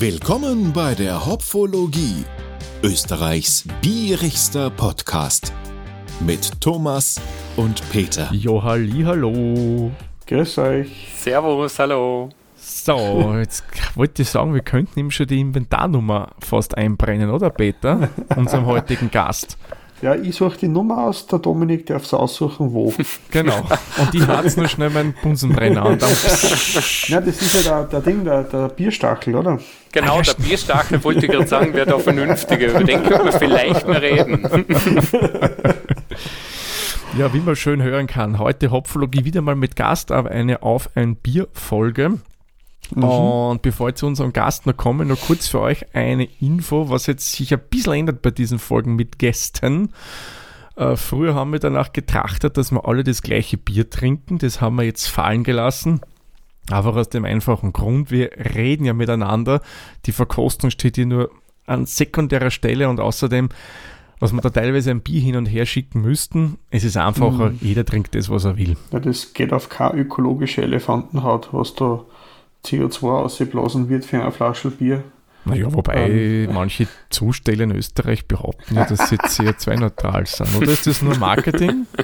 [0.00, 2.24] Willkommen bei der Hopfologie,
[2.84, 5.52] Österreichs bierigster Podcast
[6.20, 7.20] mit Thomas
[7.56, 8.32] und Peter.
[8.32, 9.90] Jo, halli, hallo.
[10.28, 11.12] Grüß euch.
[11.16, 12.28] Servus, hallo.
[12.54, 13.64] So, jetzt
[13.96, 18.08] wollte ich sagen, wir könnten ihm schon die Inventarnummer fast einbrennen, oder Peter?
[18.36, 19.58] Unserem heutigen Gast.
[20.00, 22.92] Ja, ich suche die Nummer aus, der Dominik darf es aussuchen, wo.
[23.30, 23.58] Genau.
[23.98, 25.98] Und die hat nur schnell meinen Bunsenbrenner an.
[25.98, 26.10] Dann,
[27.08, 29.58] ja, das ist ja der, der Ding, der, der Bierstachel, oder?
[29.92, 32.68] Genau, der Bierstachel wollte ich gerade sagen, wäre da vernünftiger.
[32.68, 34.48] Über den können wir vielleicht mehr reden.
[37.16, 40.90] Ja, wie man schön hören kann, heute Hopfologie wieder mal mit Gast, aber eine Auf
[40.94, 42.18] ein Bier-Folge.
[42.94, 43.04] Mhm.
[43.04, 47.06] Und bevor ich zu unserem Gast noch komme, noch kurz für euch eine Info, was
[47.06, 49.92] jetzt sich ein bisschen ändert bei diesen Folgen mit Gästen.
[50.76, 54.38] Äh, früher haben wir danach getrachtet, dass wir alle das gleiche Bier trinken.
[54.38, 56.00] Das haben wir jetzt fallen gelassen.
[56.70, 59.60] Einfach aus dem einfachen Grund, wir reden ja miteinander.
[60.06, 61.30] Die Verkostung steht hier nur
[61.66, 63.48] an sekundärer Stelle und außerdem,
[64.20, 67.58] was wir da teilweise ein Bier hin und her schicken müssten, es ist einfacher, mhm.
[67.60, 68.76] jeder trinkt das, was er will.
[68.92, 72.04] Ja, das geht auf keine ökologische Elefantenhaut, was da
[72.64, 75.04] CO2 ausgeblasen wird für eine Flasche Bier.
[75.44, 76.52] Naja, wobei ähm.
[76.52, 80.54] manche Zusteller in Österreich behaupten ja, dass sie CO2-neutral sind.
[80.56, 81.86] Oder ist das nur Marketing?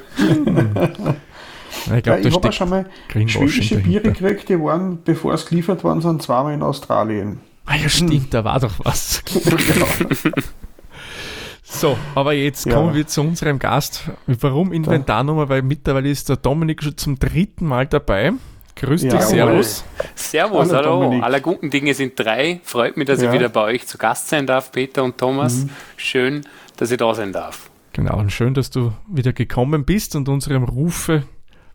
[1.86, 5.82] Ich, glaub, ja, ich habe schon mal schwedische Biere gekriegt, die waren, bevor es geliefert
[5.82, 7.40] worden sind, zweimal in Australien.
[7.66, 8.30] Ah ja, stimmt, hm.
[8.30, 9.22] da war doch was.
[9.24, 9.86] genau.
[11.66, 12.74] So, aber jetzt ja.
[12.74, 14.08] kommen wir zu unserem Gast.
[14.28, 15.48] Warum Inventarnummer?
[15.48, 18.32] Weil mittlerweile ist der Dominik schon zum dritten Mal dabei.
[18.76, 19.84] Grüß dich, ja, Servus.
[20.14, 21.10] Servus, hallo.
[21.10, 21.22] hallo.
[21.22, 22.60] Aller guten Dinge sind drei.
[22.64, 23.28] Freut mich, dass ja.
[23.28, 25.64] ich wieder bei euch zu Gast sein darf, Peter und Thomas.
[25.64, 25.70] Mhm.
[25.96, 27.70] Schön, dass ich da sein darf.
[27.92, 31.22] Genau, und schön, dass du wieder gekommen bist und unserem Rufe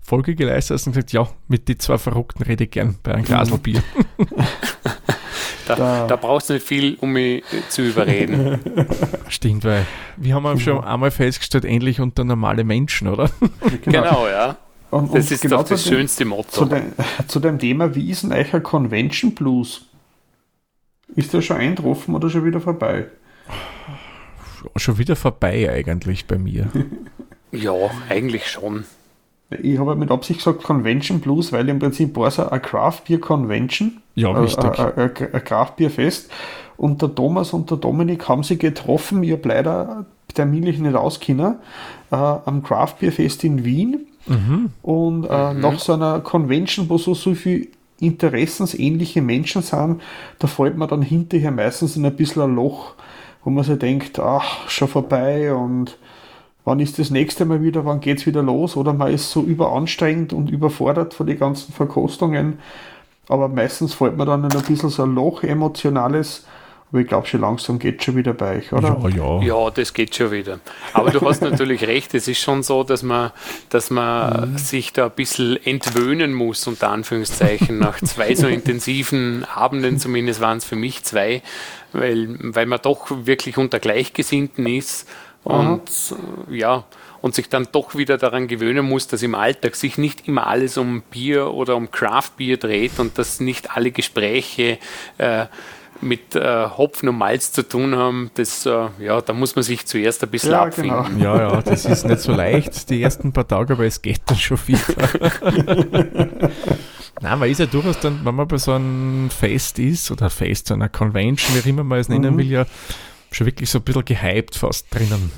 [0.02, 3.24] Folge geleistet hast und gesagt, ja, mit den zwei Verrückten rede ich gern bei einem
[3.24, 3.60] Glas mhm.
[3.60, 3.84] Bier.
[5.68, 6.08] da, da.
[6.08, 8.60] da, brauchst du nicht viel, um mich zu überreden.
[9.30, 9.86] Stimmt, weil
[10.18, 13.30] wir haben ja schon einmal festgestellt, ähnlich unter normale Menschen, oder?
[13.84, 14.58] Genau, genau ja.
[14.92, 16.50] Und, das und ist genau doch das schönste Motto.
[16.50, 16.82] Zu, de,
[17.28, 19.86] zu, dem Thema, wie ist denn euch ein Convention Blues?
[21.16, 23.08] Ist der schon eingetroffen oder schon wieder vorbei?
[24.76, 26.68] Schon wieder vorbei eigentlich bei mir.
[27.52, 27.74] ja,
[28.10, 28.86] eigentlich schon.
[29.50, 33.20] Ich habe mit Absicht gesagt Convention Blues, weil im Prinzip war es eine Craft Beer
[33.20, 34.02] Convention.
[34.14, 34.78] Ja, richtig.
[34.80, 36.30] Ein, ein, ein Craft Beer Fest.
[36.78, 39.24] Und der Thomas und der Dominik haben sich getroffen.
[39.24, 41.56] Ich habe leider terminlich nicht auskennen.
[42.12, 44.08] Äh, am Craft Beer Fest in Wien.
[44.30, 44.70] Mhm.
[44.82, 45.60] Und äh, mhm.
[45.60, 47.68] nach so einer Convention, wo so, so viele
[48.00, 50.02] interessensähnliche Menschen sind,
[50.40, 52.94] da fällt man dann hinterher meistens in ein bisschen ein Loch,
[53.44, 55.98] wo man sich denkt, ach, schon vorbei und
[56.66, 58.78] wann ist das nächste Mal wieder, wann geht es wieder los?
[58.78, 62.60] Oder man ist so überanstrengend und überfordert von den ganzen Verkostungen.
[63.28, 66.46] Aber meistens fällt man dann in ein bisschen so ein Loch emotionales,
[66.92, 69.00] aber ich glaube, schon langsam geht schon wieder bei euch, oder?
[69.04, 69.42] Ja, ja.
[69.42, 70.60] ja, das geht schon wieder.
[70.94, 73.32] Aber du hast natürlich recht, es ist schon so, dass man,
[73.70, 74.58] dass man mhm.
[74.58, 80.58] sich da ein bisschen entwöhnen muss, unter Anführungszeichen, nach zwei so intensiven Abenden, zumindest waren
[80.58, 81.44] es für mich zwei,
[81.94, 85.08] weil, weil man doch wirklich unter Gleichgesinnten ist
[85.44, 85.84] und
[86.48, 86.56] mhm.
[86.56, 86.86] ja,
[87.22, 90.78] und sich dann doch wieder daran gewöhnen muss, dass im Alltag sich nicht immer alles
[90.78, 94.80] um Bier oder um Craft-Bier dreht und dass nicht alle Gespräche
[95.18, 95.46] äh,
[96.02, 99.86] mit äh, Hopfen und Malz zu tun haben, das, äh, ja, da muss man sich
[99.86, 101.18] zuerst ein bisschen ja, abfinden.
[101.18, 101.36] Genau.
[101.36, 104.38] Ja, ja, das ist nicht so leicht, die ersten paar Tage, aber es geht dann
[104.38, 104.80] schon viel.
[107.22, 110.68] Nein, man ist ja durchaus dann, wenn man bei so einem Fest ist, oder Fest,
[110.68, 112.38] so einer Convention, wie immer man es nennen mhm.
[112.38, 112.66] will, ja
[113.32, 115.32] schon wirklich so ein bisschen gehypt fast drinnen.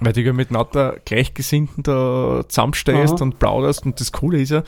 [0.00, 3.22] Weil du ja mit lauter Gleichgesinnten da zusammenstehst Aha.
[3.22, 4.62] und plauderst und das Coole ist ja,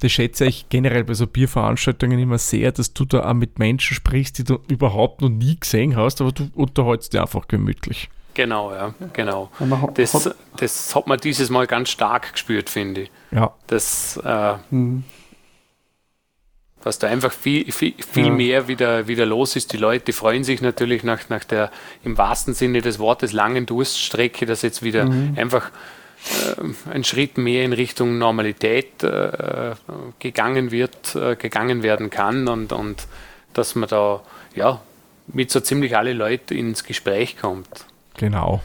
[0.00, 3.94] das schätze ich generell bei so Bierveranstaltungen immer sehr, dass du da auch mit Menschen
[3.94, 8.10] sprichst, die du überhaupt noch nie gesehen hast, aber du unterhältst dich einfach gemütlich.
[8.34, 9.50] Genau, ja, genau.
[9.94, 13.10] Das, das hat man dieses Mal ganz stark gespürt, finde ich.
[13.30, 13.54] Ja.
[13.66, 15.04] Das, äh, mhm
[16.86, 18.32] dass da einfach viel, viel, viel ja.
[18.32, 19.72] mehr wieder, wieder los ist.
[19.72, 21.72] Die Leute freuen sich natürlich nach, nach der
[22.04, 25.34] im wahrsten Sinne des Wortes langen Durststrecke, dass jetzt wieder mhm.
[25.36, 25.72] einfach
[26.54, 29.74] äh, ein Schritt mehr in Richtung Normalität äh,
[30.20, 33.08] gegangen wird, äh, gegangen werden kann und, und
[33.52, 34.20] dass man da
[34.54, 34.80] ja
[35.26, 37.84] mit so ziemlich alle Leute ins Gespräch kommt.
[38.16, 38.62] Genau.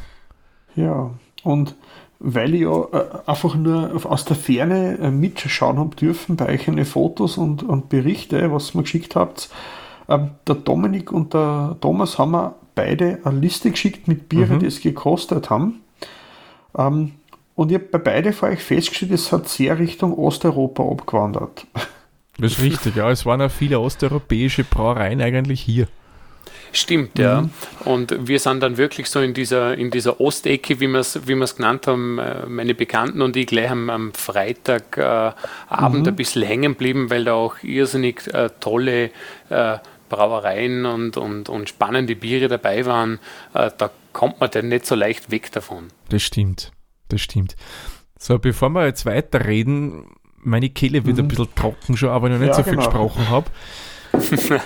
[0.75, 1.09] Ja,
[1.41, 1.74] und
[2.23, 6.68] weil ich ja äh, einfach nur aus der Ferne äh, mitschauen habe dürfen bei euch
[6.68, 9.50] eine Fotos und, und Berichte, was ihr mir geschickt habt.
[10.07, 14.59] Ähm, der Dominik und der Thomas haben mir beide eine Liste geschickt mit Bieren, mhm.
[14.59, 15.81] die es gekostet haben.
[16.77, 17.13] Ähm,
[17.56, 21.65] und ich habe bei beide von euch festgestellt, es hat sehr Richtung Osteuropa abgewandert.
[22.38, 23.09] Das ist richtig, ja.
[23.12, 25.88] Es waren auch viele osteuropäische Brauereien eigentlich hier.
[26.73, 27.41] Stimmt, ja.
[27.41, 27.51] Mhm.
[27.85, 31.33] Und wir sind dann wirklich so in dieser, in dieser Ostecke, wie wir es wie
[31.33, 35.35] genannt haben, äh, meine Bekannten und ich gleich am, am Freitagabend
[35.69, 36.07] äh, mhm.
[36.07, 39.12] ein bisschen hängen geblieben, weil da auch irrsinnig äh, tolle
[39.50, 39.77] äh,
[40.09, 43.19] Brauereien und, und, und spannende Biere dabei waren.
[43.53, 45.88] Äh, da kommt man dann nicht so leicht weg davon.
[46.09, 46.71] Das stimmt,
[47.09, 47.56] das stimmt.
[48.19, 50.06] So, bevor wir jetzt weiterreden,
[50.38, 51.24] meine Kehle wird mhm.
[51.24, 52.85] ein bisschen trocken schon, aber ich noch nicht ja, so viel genau.
[52.85, 53.50] gesprochen habe.
[54.13, 54.60] Äh,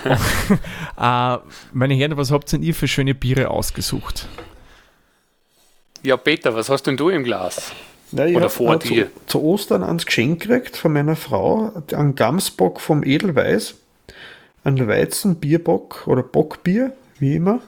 [1.72, 4.28] meine Herren, was habt ihr für schöne Biere ausgesucht?
[6.02, 7.72] Ja, Peter, was hast denn du im Glas?
[8.12, 9.06] Ja, Oder vor dir?
[9.26, 13.74] Zu, zu, Ostern ans Geschenk gekriegt von meiner Frau, einen Gamsbock vom Edelweiß,
[14.64, 17.60] einen Weizenbierbock oder Bockbier, wie immer.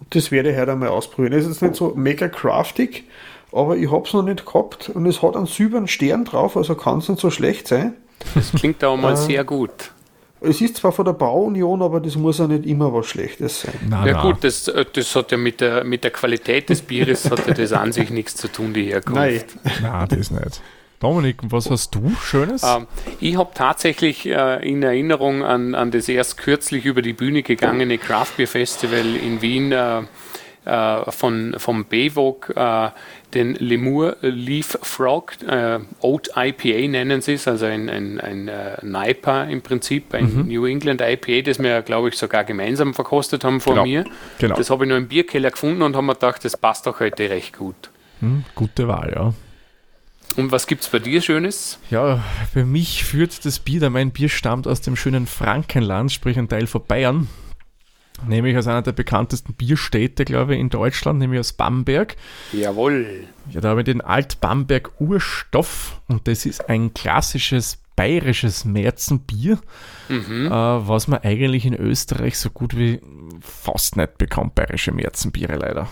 [0.00, 1.34] Und das werde ich heute einmal ausprobieren.
[1.34, 3.04] Es ist jetzt nicht so mega craftig,
[3.52, 6.74] aber ich habe es noch nicht gehabt und es hat einen silbernen Stern drauf, also
[6.74, 7.94] kann es nicht so schlecht sein.
[8.34, 9.92] Das klingt aber mal äh, sehr gut.
[10.40, 13.74] Es ist zwar von der Bauunion, aber das muss ja nicht immer was Schlechtes sein.
[13.88, 14.22] Na, ja na.
[14.22, 17.54] gut, das, äh, das hat ja mit der, mit der Qualität des Bieres hat ja
[17.54, 19.16] das an sich nichts zu tun, die Herkunft.
[19.16, 19.42] Nein,
[19.82, 20.60] Nein das nicht.
[21.00, 22.62] Dominik, was hast du Schönes?
[22.62, 22.86] Ähm,
[23.20, 27.98] ich habe tatsächlich äh, in Erinnerung an, an das erst kürzlich über die Bühne gegangene
[27.98, 30.02] Craft Beer Festival in Wien äh,
[30.64, 32.90] äh, von, vom BWOG äh,
[33.36, 38.78] den Lemur Leaf Frog äh, Oat IPA nennen sie es, also ein, ein, ein äh,
[38.82, 40.46] NIPA im Prinzip, ein mhm.
[40.48, 43.84] New England IPA, das wir, glaube ich, sogar gemeinsam verkostet haben vor genau.
[43.84, 44.04] mir.
[44.38, 44.56] Genau.
[44.56, 47.28] Das habe ich nur im Bierkeller gefunden und haben mir gedacht, das passt doch heute
[47.28, 47.90] recht gut.
[48.20, 49.34] Mhm, gute Wahl, ja.
[50.36, 51.78] Und was gibt es bei dir Schönes?
[51.90, 56.38] Ja, für mich führt das Bier, da mein Bier stammt aus dem schönen Frankenland, sprich
[56.38, 57.28] ein Teil von Bayern
[58.26, 62.16] nämlich aus einer der bekanntesten Bierstädte, glaube ich, in Deutschland, nämlich aus Bamberg.
[62.52, 63.24] Jawohl.
[63.50, 69.58] Ja, da habe ich den Alt-Bamberg Urstoff und das ist ein klassisches bayerisches Märzenbier,
[70.08, 70.46] mhm.
[70.46, 73.00] äh, was man eigentlich in Österreich so gut wie
[73.40, 75.88] fast nicht bekommt, bayerische Märzenbiere leider.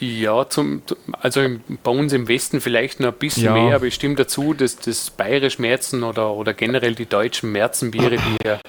[0.00, 0.82] Ja, zum,
[1.12, 1.40] also
[1.82, 3.54] bei uns im Westen vielleicht noch ein bisschen ja.
[3.54, 8.16] mehr, aber ich stimme dazu, dass das bayerisch Märzen oder, oder generell die deutschen Märzenbiere,
[8.16, 8.60] die ja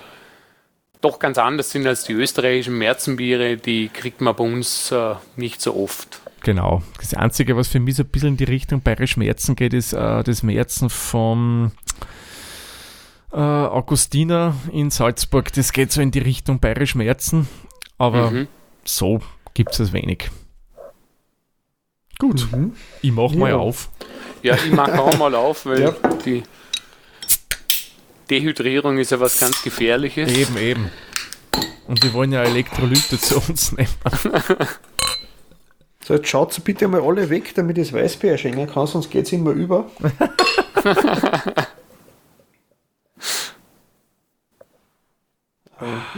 [1.02, 5.62] doch ganz anders sind als die österreichischen Märzenbiere, die kriegt man bei uns äh, nicht
[5.62, 6.22] so oft.
[6.42, 6.84] Genau.
[7.00, 9.94] Das Einzige, was für mich so ein bisschen in die Richtung bayerisch Märzen geht, ist
[9.94, 11.72] äh, das Märzen vom
[13.32, 15.52] äh, Augustiner in Salzburg.
[15.54, 17.48] Das geht so in die Richtung bayerisch Märzen,
[17.98, 18.48] aber mhm.
[18.84, 19.20] so
[19.54, 20.30] gibt es wenig.
[22.18, 22.74] Gut, mhm.
[23.02, 23.40] ich mache ja.
[23.40, 23.90] mal auf.
[24.42, 25.96] Ja, ich mache auch mal auf, weil ja.
[26.26, 26.44] die
[28.30, 30.32] Dehydrierung ist ja was ganz Gefährliches.
[30.32, 30.90] Eben, eben.
[31.88, 33.90] Und die wollen ja Elektrolyte zu uns nehmen.
[36.06, 39.26] So, jetzt schaut bitte mal alle weg, damit ich das Weißbier schenken kann, sonst geht
[39.26, 39.90] es immer über.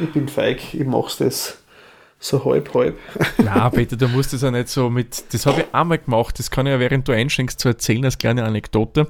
[0.01, 1.57] ich bin feig, ich mach's das
[2.19, 2.97] so halb, halb.
[3.37, 5.33] Na, Peter, du musst das ja nicht so mit.
[5.33, 8.17] Das habe ich einmal gemacht, das kann ich ja während du einschenkst zu erzählen als
[8.17, 9.07] kleine Anekdote.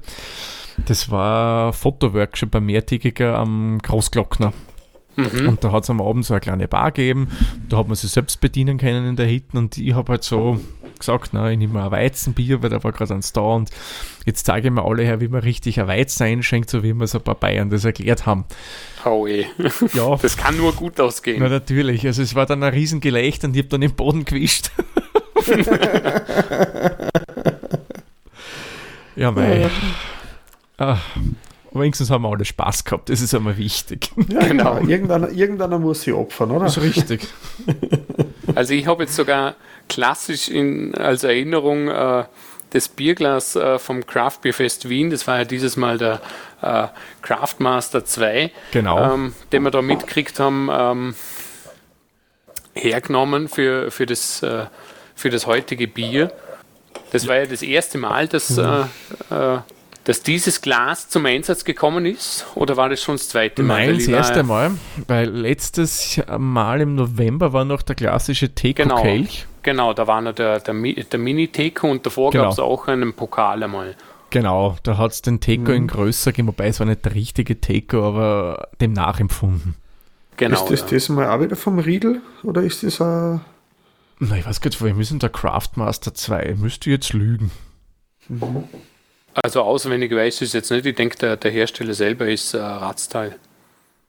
[0.86, 4.54] Das war ein Fotoworkshop beim Mehrtägiger am Großglockner.
[5.16, 5.50] Mhm.
[5.50, 7.30] Und da hat es am Abend so eine kleine Bar gegeben.
[7.70, 9.58] Da hat man sich selbst bedienen können in der Hitten.
[9.58, 10.60] Und ich habe halt so
[10.98, 13.42] gesagt, na, ich nehme mal ein Weizenbier, weil da war gerade eins da.
[13.42, 13.70] Und
[14.26, 17.04] jetzt zeige ich mir alle her, wie man richtig ein Weizen einschenkt, so wie wir
[17.04, 18.46] es ein paar Bayern das erklärt haben.
[19.06, 19.46] Oh eh.
[19.94, 20.16] Ja.
[20.22, 21.40] Das kann nur gut ausgehen.
[21.40, 22.06] Na, natürlich.
[22.06, 24.72] Also es war dann ein Riesengelächter und ich habe dann den Boden gewischt.
[29.16, 29.70] ja, mei.
[30.82, 30.98] Ah,
[31.74, 34.12] wenigstens haben wir alle Spaß gehabt, das ist einmal wichtig.
[34.30, 34.76] Ja, genau.
[34.76, 34.90] genau.
[34.90, 36.66] Irgendeiner, irgendeiner muss sich opfern, oder?
[36.66, 37.28] Das ist richtig.
[38.54, 39.56] Also ich habe jetzt sogar
[39.88, 42.26] klassisch in, als Erinnerung äh,
[42.72, 46.20] das Bierglas äh, vom Craft Beer Fest Wien, das war ja dieses Mal der
[46.62, 46.88] äh,
[47.22, 49.14] Craftmaster 2, genau.
[49.14, 51.16] ähm, den wir da mitgekriegt haben, ähm,
[52.74, 54.66] hergenommen für, für, das, äh,
[55.16, 56.34] für das heutige Bier.
[57.14, 58.90] Das war ja das erste Mal, dass mhm.
[60.04, 62.48] Dass dieses Glas zum Einsatz gekommen ist?
[62.56, 63.86] Oder war das schon das zweite Mal?
[63.86, 64.72] Nein, das erste Mal,
[65.08, 69.46] weil letztes Mal im November war noch der klassische Teko-Kelch.
[69.62, 72.46] Genau, genau, da war noch der, der, der Mini-Teko und davor genau.
[72.46, 73.96] gab es auch einen Pokal einmal.
[74.32, 75.78] Genau, da hat es den Teko mhm.
[75.78, 79.76] in größer gegeben, wobei es war nicht der richtige Teko, aber dem nachempfunden.
[80.38, 80.64] Genau.
[80.64, 80.98] Ist das ja.
[80.98, 83.42] das mal auch wieder vom Riedel oder ist das ein.
[84.20, 87.52] Na, ich weiß gar nicht, wir müssen der Craftmaster 2, müsste jetzt lügen.
[88.30, 88.64] Mhm.
[89.34, 90.86] Also auswendig weiß ich es jetzt nicht.
[90.86, 93.38] Ich denke, der, der Hersteller selber ist äh, Ratzteil.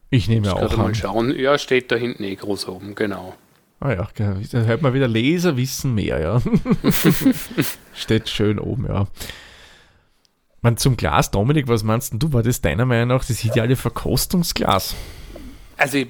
[0.09, 1.37] Ich nehme ich auch mal schauen.
[1.37, 3.35] Ja, steht da hinten eh groß oben, genau.
[3.79, 6.41] Ah ja, da hört man wieder Leser wissen mehr, ja.
[7.93, 9.07] steht schön oben, ja.
[10.61, 12.31] Man, zum Glas, Dominik, was meinst du?
[12.31, 14.95] War das deiner Meinung nach das ideale Verkostungsglas?
[15.75, 16.03] Also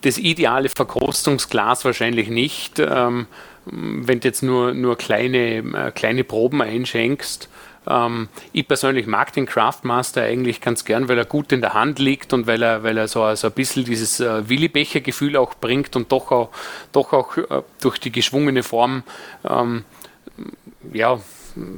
[0.00, 2.78] das ideale Verkostungsglas wahrscheinlich nicht.
[2.78, 3.26] Ähm,
[3.66, 7.48] wenn du jetzt nur, nur kleine, äh, kleine Proben einschenkst.
[7.86, 11.98] Ähm, ich persönlich mag den Craftmaster eigentlich ganz gern, weil er gut in der Hand
[11.98, 15.96] liegt und weil er, weil er so, so ein bisschen dieses äh, Willibecher-Gefühl auch bringt
[15.96, 16.50] und doch auch,
[16.92, 19.02] doch auch äh, durch die geschwungene Form
[19.48, 19.84] ähm,
[20.92, 21.20] ja,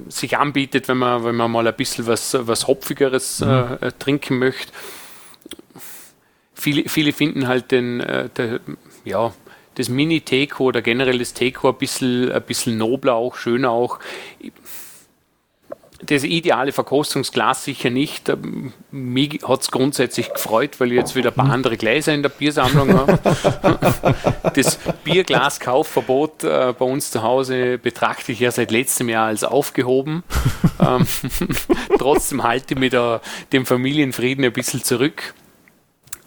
[0.09, 3.79] sich anbietet, wenn man, wenn man mal ein bisschen was, was Hopfigeres mhm.
[3.81, 4.73] äh, trinken möchte.
[6.55, 8.61] Viele, viele finden halt den, äh, der,
[9.05, 9.33] ja,
[9.75, 13.99] das Mini-Teco oder generell das Teco ein bisschen, ein bisschen nobler auch, schöner auch.
[16.07, 18.29] Das ideale Verkostungsglas sicher nicht.
[18.29, 22.23] Ähm, mich hat es grundsätzlich gefreut, weil ich jetzt wieder ein paar andere Gläser in
[22.23, 23.19] der Biersammlung habe.
[24.55, 30.23] Das Bierglaskaufverbot äh, bei uns zu Hause betrachte ich ja seit letztem Jahr als aufgehoben.
[30.81, 31.07] ähm,
[31.99, 33.21] trotzdem halte ich mich da
[33.53, 35.35] dem Familienfrieden ein bisschen zurück.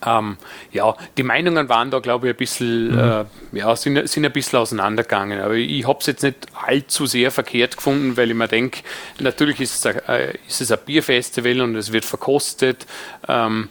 [0.06, 0.38] Ähm,
[0.72, 3.00] ja, die Meinungen waren da, glaube ich, ein bisschen, mhm.
[3.00, 3.25] äh,
[3.60, 5.42] ja, sind, sind ein bisschen auseinandergegangen.
[5.42, 8.82] Aber ich habe es jetzt nicht allzu sehr verkehrt gefunden, weil ich mir denke,
[9.20, 12.86] natürlich ist es, ein, äh, ist es ein Bierfestival und es wird verkostet.
[13.27, 13.70] Ähm,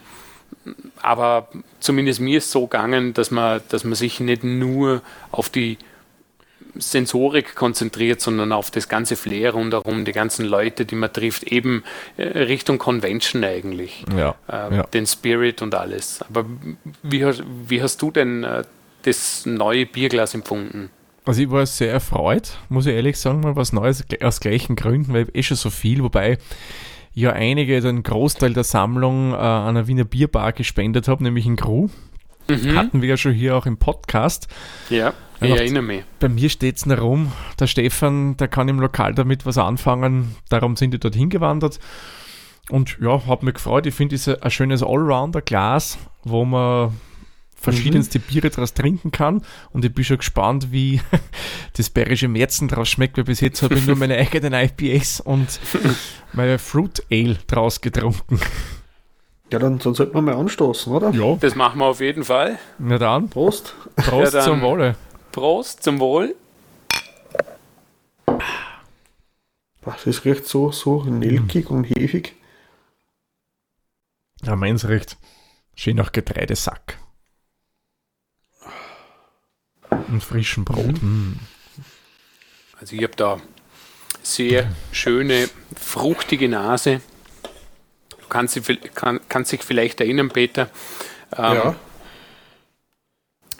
[1.01, 1.47] aber
[1.79, 5.77] zumindest mir ist es so gegangen, dass man, dass man sich nicht nur auf die
[6.79, 11.83] Sensorik konzentriert, sondern auf das ganze Flair rundherum, die ganzen Leute, die man trifft, eben
[12.17, 14.05] äh, Richtung Convention eigentlich.
[14.15, 14.83] Ja, äh, ja.
[14.83, 16.23] Den Spirit und alles.
[16.29, 16.45] Aber
[17.03, 17.25] wie,
[17.67, 18.63] wie hast du denn äh,
[19.03, 20.89] das neue Bierglas empfunden?
[21.25, 25.13] Also ich war sehr erfreut, muss ich ehrlich sagen, mal was Neues aus gleichen Gründen,
[25.13, 26.37] weil eh schon so viel, wobei
[27.13, 31.57] ja einige den Großteil der Sammlung äh, an einer Wiener Bierbar gespendet habe, nämlich in
[31.57, 31.89] Gru.
[32.47, 32.75] Mhm.
[32.75, 34.47] Hatten wir ja schon hier auch im Podcast.
[34.89, 35.13] Ja.
[35.41, 36.03] Ich erinnere mich.
[36.19, 37.31] Bei mir steht es noch rum.
[37.59, 40.35] Der Stefan, der kann im Lokal damit was anfangen.
[40.49, 41.79] Darum sind die dorthin gewandert.
[42.69, 43.85] Und ja, hat mich gefreut.
[43.85, 46.93] Ich finde, es ist ein schönes Allrounder-Glas, wo man
[47.55, 48.23] verschiedenste mhm.
[48.23, 49.41] Biere daraus trinken kann.
[49.71, 51.01] Und ich bin schon gespannt, wie
[51.77, 55.59] das bayerische Märzen draus schmeckt, weil bis jetzt habe ich nur meine eigenen IPAs und
[56.33, 58.39] meine Fruit Ale draus getrunken.
[59.51, 61.11] Ja, dann, dann sollten wir mal anstoßen, oder?
[61.11, 61.37] Ja.
[61.39, 62.59] Das machen wir auf jeden Fall.
[62.79, 63.29] Na dann.
[63.29, 63.75] Prost.
[63.95, 64.95] Prost ja, zum Wohle.
[65.37, 66.35] Prost, zum Wohl.
[70.03, 72.33] Das riecht so, so nelkig und hefig.
[74.41, 75.15] Ja, meins riecht
[75.75, 76.97] schön nach Getreidesack.
[79.91, 81.03] Und frischem Brot.
[81.03, 81.37] Mhm.
[82.79, 83.39] Also ich habe da
[84.23, 87.01] sehr schöne, fruchtige Nase.
[88.09, 88.59] Du kannst,
[88.95, 90.71] kann, kannst dich vielleicht erinnern, Peter.
[91.37, 91.75] Ähm, ja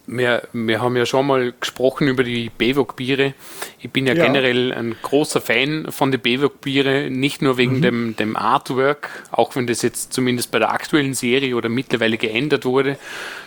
[0.07, 3.33] wir, wir haben ja schon mal gesprochen über die Bewok-Biere.
[3.79, 7.81] Ich bin ja, ja, generell ein großer Fan von den Bewok-Biere, nicht nur wegen mhm.
[7.81, 12.63] dem, dem Artwork, auch wenn das jetzt zumindest bei der aktuellen Serie oder mittlerweile geändert
[12.63, 12.97] wurde,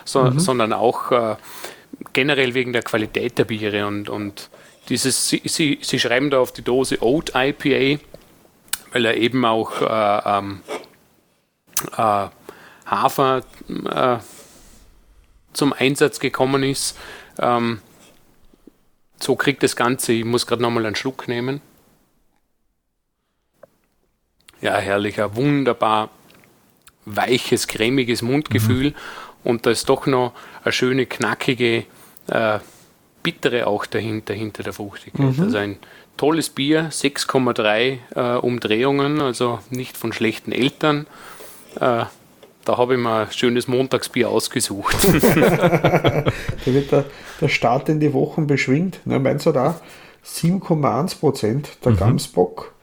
[0.05, 0.39] so, mhm.
[0.39, 1.35] sondern auch äh,
[2.13, 3.87] generell wegen der Qualität der Biere.
[3.87, 4.51] Und, und
[4.87, 7.99] dieses, sie, sie, sie schreiben da auf die Dose Oat IPA,
[8.93, 10.61] weil er eben auch äh, ähm,
[11.97, 12.27] äh,
[12.85, 14.17] Hafer äh,
[15.53, 16.97] zum Einsatz gekommen ist.
[17.39, 17.79] Ähm,
[19.19, 21.61] so kriegt das Ganze, ich muss gerade nochmal einen Schluck nehmen.
[24.61, 26.09] Ja, herrlicher, wunderbar
[27.05, 28.95] weiches, cremiges Mundgefühl mhm.
[29.43, 31.85] und da ist doch noch eine schöne, knackige,
[32.27, 32.59] äh,
[33.23, 35.37] bittere auch dahinter, hinter der Fruchtigkeit.
[35.37, 35.43] Mhm.
[35.43, 35.77] Also ein
[36.17, 41.07] tolles Bier, 6,3 äh, Umdrehungen, also nicht von schlechten Eltern.
[41.79, 42.05] Äh,
[42.65, 44.95] da habe ich mir ein schönes Montagsbier ausgesucht.
[45.03, 46.23] da
[46.65, 47.05] wird der,
[47.39, 48.99] der Start in die Wochen beschwingt.
[49.05, 49.79] Ne, meinst du da?
[50.25, 51.97] 7,1 Prozent der mhm.
[51.97, 52.73] Gamsbock.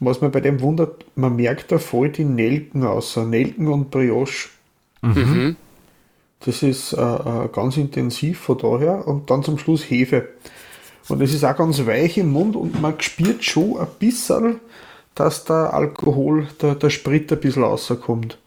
[0.00, 4.48] Was man bei dem wundert, man merkt da voll die Nelken außer Nelken und Brioche.
[5.02, 5.56] Mhm.
[6.40, 10.28] Das ist äh, äh, ganz intensiv von daher und dann zum Schluss Hefe.
[11.08, 14.60] Und es ist auch ganz weich im Mund und man spürt schon ein bisschen,
[15.14, 18.38] dass der Alkohol, der, der Sprit ein bisschen rauskommt.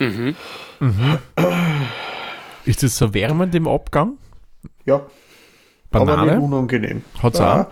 [0.00, 0.34] Mhm.
[0.80, 1.18] Mhm.
[2.64, 4.18] Ist das so wärmend im Abgang?
[4.86, 5.06] Ja.
[5.90, 6.12] Banane?
[6.12, 7.02] Aber nicht unangenehm.
[7.22, 7.66] Hat es auch?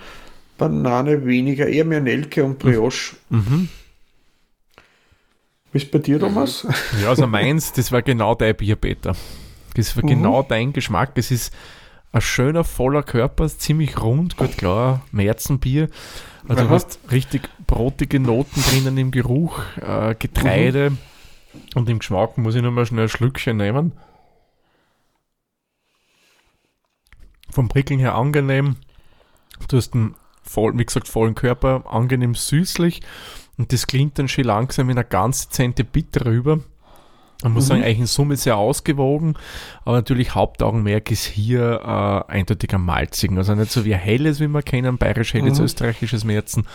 [0.58, 3.16] Banane weniger, eher mehr Nelke und Brioche.
[3.30, 3.68] Mhm.
[5.72, 6.66] Wie ist bei dir, Thomas?
[7.02, 9.14] Ja, also meins, das war genau dein Bier, Peter.
[9.74, 10.08] Das war mhm.
[10.08, 11.12] genau dein Geschmack.
[11.16, 11.54] Es ist
[12.12, 15.88] ein schöner, voller Körper, ziemlich rund, gut klar, Märzenbier.
[16.48, 20.90] Also du hast richtig brotige Noten drinnen im Geruch, äh, Getreide.
[20.90, 20.98] Mhm.
[21.74, 23.92] Und im Geschmack muss ich nochmal schnell ein Schlückchen nehmen.
[27.50, 28.76] Vom Prickeln her angenehm.
[29.68, 33.00] Du hast einen, voll, wie gesagt, vollen Körper, angenehm süßlich.
[33.56, 36.60] Und das klingt dann schon langsam in eine ganz dezente Bitter rüber.
[37.42, 37.68] Man muss mhm.
[37.68, 39.34] sagen, eigentlich in Summe sehr ausgewogen,
[39.84, 43.38] aber natürlich Hauptaugenmerk ist hier äh, eindeutig am Malzigen.
[43.38, 45.64] Also nicht so wie ein helles, wie wir kennen, bayerisch helles, mhm.
[45.66, 46.66] österreichisches Märzen,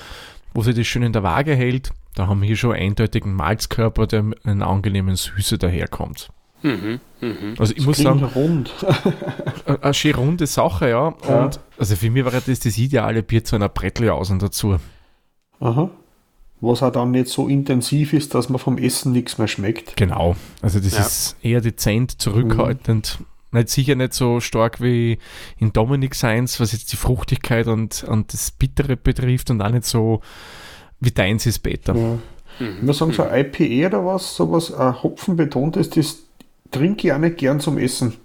[0.53, 1.91] wo sich das schön in der Waage hält.
[2.15, 6.29] Da haben wir hier schon eindeutigen Malzkörper, der mit einer angenehmen Süße daherkommt.
[6.61, 7.55] Mhm, mh.
[7.59, 8.71] Also ich das muss sagen, rund.
[9.81, 11.13] eine schön runde Sache, ja.
[11.27, 11.43] ja.
[11.43, 14.77] Und also für mich war das das ideale Bier zu einer Bretteljausen dazu.
[15.59, 15.89] Aha
[16.63, 19.97] was auch dann nicht so intensiv ist, dass man vom Essen nichts mehr schmeckt.
[19.97, 21.01] Genau, also das ja.
[21.01, 23.17] ist eher dezent, zurückhaltend.
[23.19, 23.25] Mhm.
[23.53, 25.19] Nicht sicher nicht so stark wie
[25.57, 29.85] in Dominic Science, was jetzt die Fruchtigkeit und, und das Bittere betrifft und auch nicht
[29.85, 30.21] so
[30.99, 31.95] wie deins ist Peter.
[31.95, 32.17] Ja.
[32.59, 32.77] Mhm.
[32.77, 36.17] Ich muss sagen, so ein IPA oder was, sowas ein Hopfen betont ist, das
[36.71, 38.15] trinke ich auch nicht gern zum Essen.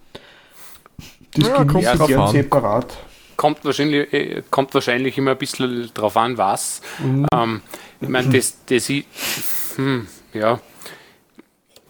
[1.35, 2.97] Das ja, genieße ich gern separat
[3.39, 6.83] kommt wahrscheinlich, äh, kommt wahrscheinlich immer ein bisschen drauf an, was.
[6.99, 7.27] Mhm.
[7.33, 7.63] Ähm,
[8.03, 9.07] ich meine, das, das ich,
[9.77, 10.61] hm, ja,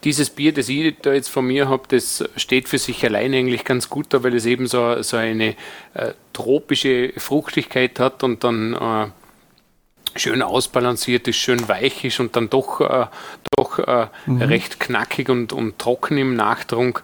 [0.08, 3.66] dieses Bier, das ich da jetzt von mir habe, das steht für sich allein eigentlich
[3.66, 5.54] ganz gut da, weil es eben so, so eine
[5.92, 12.48] äh, tropische Fruchtigkeit hat und dann äh, schön ausbalanciert ist, schön weich ist und dann
[12.48, 13.06] doch, äh,
[13.54, 14.40] doch äh, mhm.
[14.40, 17.02] recht knackig und, und trocken im Nachtrunk.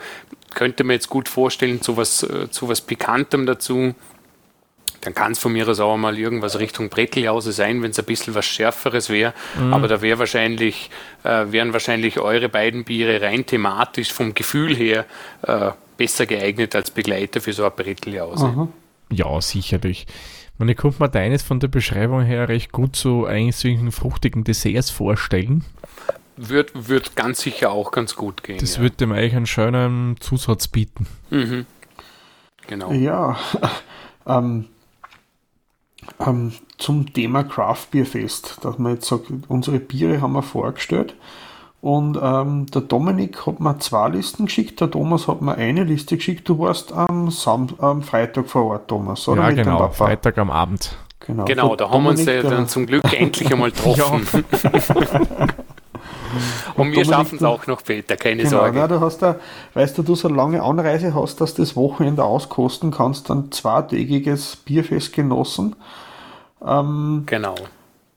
[0.55, 3.95] Könnte man jetzt gut vorstellen, zu was, äh, zu was Pikantem dazu
[5.05, 8.05] dann kann es von mir aus auch mal irgendwas Richtung Bretteljause sein, wenn es ein
[8.07, 9.35] bisschen was Schärferes wäre.
[9.59, 9.75] Mhm.
[9.75, 10.91] Aber da wäre wahrscheinlich,
[11.25, 15.05] äh, wären wahrscheinlich eure beiden Biere rein thematisch vom Gefühl her
[15.43, 18.47] äh, besser geeignet als Begleiter für so eine Bretteljause.
[18.47, 18.69] Mhm.
[19.11, 20.07] Ja, sicherlich.
[20.57, 24.45] Man ich konnte mir deines von der Beschreibung her recht gut so eigentlich solchen fruchtigen
[24.45, 25.65] Desserts vorstellen.
[26.37, 28.59] Wird, wird ganz sicher auch ganz gut gehen.
[28.59, 28.83] Das ja.
[28.83, 31.07] wird dem eigentlich einen schönen Zusatz bieten.
[31.31, 31.67] Mhm.
[32.67, 32.93] Genau.
[32.93, 33.37] Ja,
[34.27, 34.67] ähm,
[36.25, 41.15] ähm, zum Thema Craft Beer Fest, dass man jetzt sagt, unsere Biere haben wir vorgestellt.
[41.81, 46.17] Und ähm, der Dominik hat mir zwei Listen geschickt, der Thomas hat mir eine Liste
[46.17, 46.49] geschickt.
[46.49, 49.43] Du warst am, Sam am Freitag vor Ort, Thomas, oder?
[49.43, 50.97] Ja, Mit genau, Freitag am Abend.
[51.21, 54.27] Genau, genau da haben wir uns ja dann zum Glück endlich einmal getroffen.
[56.77, 58.79] Und, wir schaffen es auch noch, Peter, keine genau, Sorge.
[58.79, 59.37] Ja, du hast da,
[59.75, 64.57] weißt du, du so lange Anreise hast, dass du das Wochenende auskosten kannst, dann zweitägiges
[64.57, 65.77] Bierfest genossen.
[66.65, 67.55] Ähm, genau.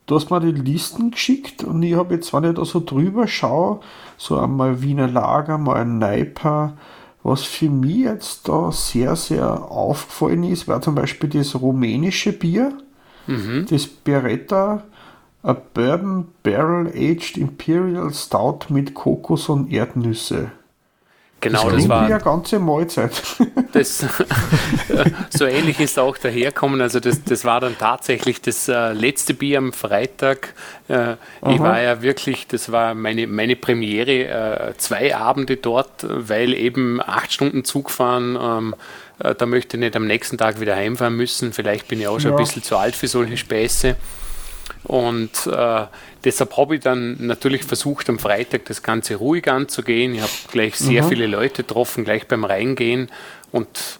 [0.07, 3.27] Du hast mir die Listen geschickt und ich habe jetzt, wenn ich da so drüber
[3.27, 3.81] schaue,
[4.15, 6.77] so einmal Wiener Lager, mal ein Neiper,
[7.23, 12.71] was für mich jetzt da sehr, sehr aufgefallen ist, war zum Beispiel das rumänische Bier,
[13.27, 13.65] mhm.
[13.69, 14.83] das Beretta
[15.47, 20.51] A Bourbon Barrel Aged Imperial Stout mit Kokos und Erdnüsse.
[21.39, 23.11] Genau, das, das war eine ganze Mahlzeit.
[23.73, 24.03] Das,
[25.29, 26.81] so ähnlich ist auch daherkommen.
[26.81, 30.53] Also das, das war dann tatsächlich das äh, letzte Bier am Freitag.
[30.87, 31.13] Äh,
[31.47, 37.01] ich war ja wirklich, das war meine, meine Premiere, äh, zwei Abende dort, weil eben
[37.01, 38.37] acht Stunden Zug fahren.
[38.41, 38.75] Ähm,
[39.19, 41.53] äh, da möchte ich nicht am nächsten Tag wieder heimfahren müssen.
[41.53, 42.37] Vielleicht bin ich auch schon ja.
[42.37, 43.95] ein bisschen zu alt für solche Späße.
[44.83, 45.85] Und äh,
[46.23, 50.15] deshalb habe ich dann natürlich versucht, am Freitag das Ganze ruhig anzugehen.
[50.15, 51.09] Ich habe gleich sehr mhm.
[51.09, 53.09] viele Leute getroffen, gleich beim Reingehen.
[53.51, 53.99] Und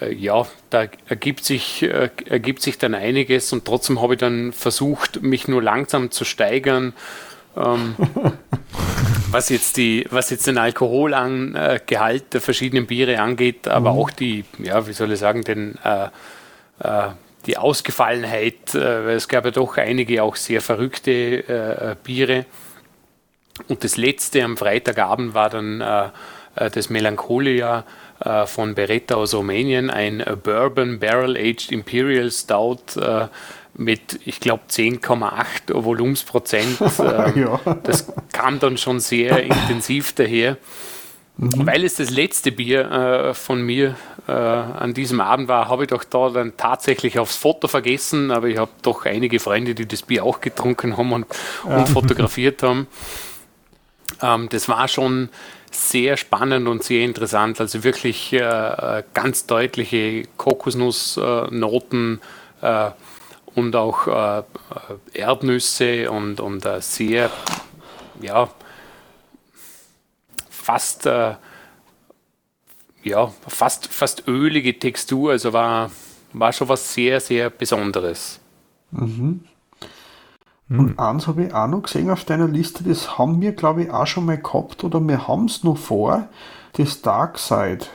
[0.00, 3.52] äh, ja, da ergibt sich, äh, ergibt sich dann einiges.
[3.52, 6.92] Und trotzdem habe ich dann versucht, mich nur langsam zu steigern.
[7.56, 7.96] Ähm,
[9.30, 13.98] was jetzt die, was jetzt den Alkoholgehalt der verschiedenen Biere angeht, aber mhm.
[13.98, 16.08] auch die, ja, wie soll ich sagen, den äh,
[16.80, 17.08] äh,
[17.46, 22.46] die Ausgefallenheit, äh, weil es gab ja doch einige auch sehr verrückte äh, Biere.
[23.68, 27.84] Und das letzte am Freitagabend war dann äh, das Melancholia
[28.46, 32.98] von Beretta aus Rumänien, ein Bourbon Barrel Aged Imperial Stout
[33.74, 36.78] mit, ich glaube, 10,8 Volumensprozent.
[36.98, 37.76] Ähm, ja.
[37.84, 40.56] Das kam dann schon sehr intensiv daher.
[41.40, 41.66] Mhm.
[41.66, 43.94] Weil es das letzte Bier äh, von mir
[44.26, 48.48] äh, an diesem Abend war, habe ich doch da dann tatsächlich aufs Foto vergessen, aber
[48.48, 51.26] ich habe doch einige Freunde, die das Bier auch getrunken haben und,
[51.64, 51.76] ja.
[51.76, 52.88] und fotografiert haben.
[54.20, 55.28] Ähm, das war schon
[55.70, 57.60] sehr spannend und sehr interessant.
[57.60, 62.20] Also wirklich äh, äh ganz deutliche Kokosnussnoten
[62.62, 62.90] äh,
[63.54, 64.42] und auch äh,
[65.14, 67.30] Erdnüsse und, und sehr,
[68.20, 68.48] ja,
[70.68, 71.34] fast, äh,
[73.02, 75.30] ja, fast, fast ölige Textur.
[75.30, 75.90] Also war,
[76.34, 78.38] war schon was sehr, sehr Besonderes.
[78.90, 79.44] Mhm.
[80.68, 80.98] Und hm.
[80.98, 84.06] eins habe ich auch noch gesehen auf deiner Liste, das haben wir, glaube ich, auch
[84.06, 86.28] schon mal gehabt oder wir haben es noch vor,
[86.74, 87.86] das Dark Side.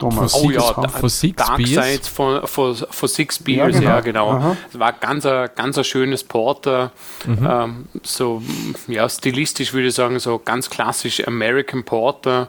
[0.00, 0.34] Thomas.
[0.34, 1.68] Oh ja, von Six Dark Beers.
[1.86, 4.30] Sides von, von, von Six Beers, ja genau.
[4.30, 4.38] genau.
[4.38, 4.56] Aha.
[4.72, 6.90] Es war ganz ein, ganz ein schönes Porter,
[7.26, 7.48] Mhm.
[7.48, 8.42] ähm, so
[8.88, 12.48] ja, stilistisch würde ich sagen, so ganz klassisch American Porter.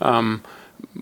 [0.00, 0.40] Ähm,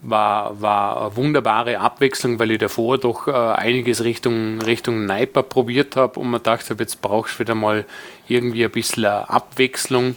[0.03, 5.95] war, war eine wunderbare Abwechslung, weil ich davor doch äh, einiges Richtung, Richtung Neiper probiert
[5.97, 7.85] habe und man dachte, jetzt brauchst du wieder mal
[8.27, 10.17] irgendwie ein bisschen Abwechslung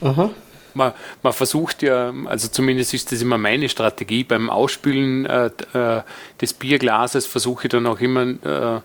[0.00, 0.30] Aha.
[0.74, 6.02] Man, man versucht ja, also zumindest ist das immer meine Strategie, beim Ausspülen äh, äh,
[6.40, 8.80] des Bierglases versuche ich dann auch immer äh,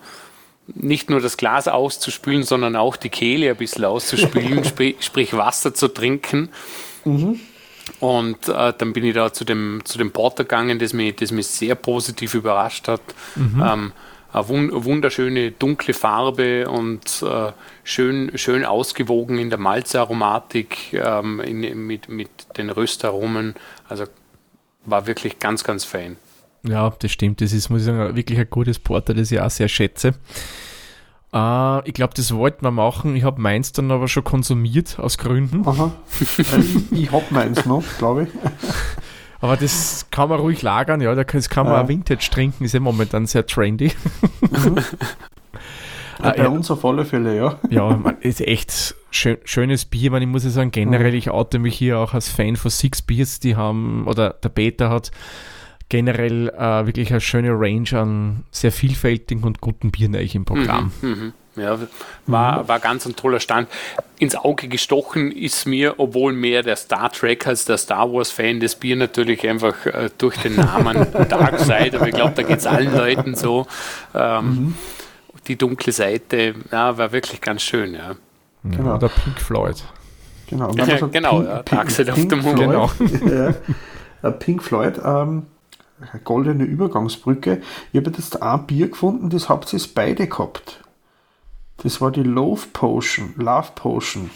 [0.75, 5.73] nicht nur das Glas auszuspülen, sondern auch die Kehle ein bisschen auszuspülen, sprich, sprich Wasser
[5.73, 6.49] zu trinken.
[7.99, 11.32] Und äh, dann bin ich da zu dem, zu dem Porter gegangen, das mich, das
[11.32, 13.02] mich sehr positiv überrascht hat.
[13.65, 13.91] Ähm,
[14.31, 17.51] eine wun wunderschöne dunkle Farbe und äh,
[17.83, 23.55] schön, schön ausgewogen in der Malzaromatik, ähm, in, mit, mit den Röstaromen.
[23.87, 24.05] Also
[24.85, 26.17] war wirklich ganz, ganz fein.
[26.63, 27.41] Ja, das stimmt.
[27.41, 30.13] Das ist, muss ich sagen, wirklich ein gutes Porter, das ich auch sehr schätze.
[31.33, 33.15] Äh, ich glaube, das wollten wir machen.
[33.15, 35.67] Ich habe meins dann aber schon konsumiert, aus Gründen.
[35.67, 35.91] Aha.
[36.19, 36.39] Ich
[36.91, 38.29] ich hab meins noch, glaube ich.
[39.41, 41.15] Aber das kann man ruhig lagern, ja.
[41.15, 41.84] Das kann man Ja.
[41.84, 43.91] auch Vintage trinken, ist ja momentan sehr trendy.
[46.21, 46.47] Bei ja.
[46.49, 47.58] uns auf alle Fälle, ja.
[47.69, 50.12] Ja, man, ist echt schön, schönes Bier.
[50.12, 53.02] Man, ich muss ja sagen, generell, ich oute mich hier auch als Fan von Six
[53.02, 53.39] Beers.
[53.39, 55.12] Die haben, oder der Beta hat
[55.88, 60.91] generell äh, wirklich eine schöne Range an sehr vielfältigen und guten Bieren eigentlich im Programm.
[61.02, 61.34] Mhm.
[61.60, 61.78] Ja,
[62.28, 63.67] war, war ganz ein toller Stand.
[64.17, 68.76] Ins Auge gestochen ist mir, obwohl mehr der Star Trek als der Star Wars-Fan, das
[68.76, 72.65] Bier natürlich einfach äh, durch den Namen Dark Side, aber ich glaube, da geht es
[72.67, 73.65] allen Leuten so.
[74.13, 74.76] Ähm,
[75.48, 78.10] Die dunkle Seite, ja, war wirklich ganz schön, ja.
[78.10, 78.15] Ja,
[78.63, 78.95] Genau.
[78.95, 79.84] Oder Pink Floyd.
[80.48, 82.56] Genau, Ja, genau, ja, Dark Side of the Moon.
[82.56, 82.91] Genau.
[83.26, 83.54] ja,
[84.22, 85.43] Äh, Pink Floyd, ähm,
[86.24, 87.62] goldene Übergangsbrücke.
[87.91, 90.82] Ich habe jetzt ein Bier gefunden, das habt ihr beide gehabt.
[91.83, 94.29] Das war die Love Potion, Love Potion.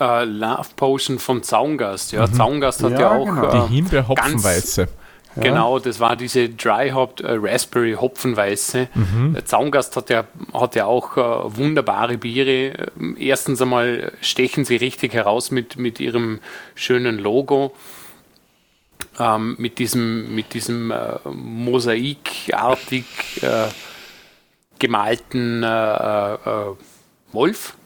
[0.00, 2.30] Äh, Love Potion von Zaungast, ja.
[2.30, 3.50] Zaungast hat ja, Ja, auch genau.
[3.50, 4.88] Die äh, Himbeer-Hopfenweiße.
[5.36, 8.88] Genau, das war diese Dry Hopped äh, Raspberry Hopfenweiße.
[8.94, 9.36] Mhm.
[9.36, 12.90] Äh, Zaungast hat ja, hat ja auch äh, wunderbare Biere.
[12.98, 16.40] Ähm, Erstens einmal stechen sie richtig heraus mit, mit ihrem
[16.74, 17.74] schönen Logo.
[19.18, 23.04] Ähm, mit diesem, mit diesem äh, mosaikartig
[23.42, 23.68] äh,
[24.78, 26.74] gemalten äh, äh,
[27.32, 27.76] Wolf.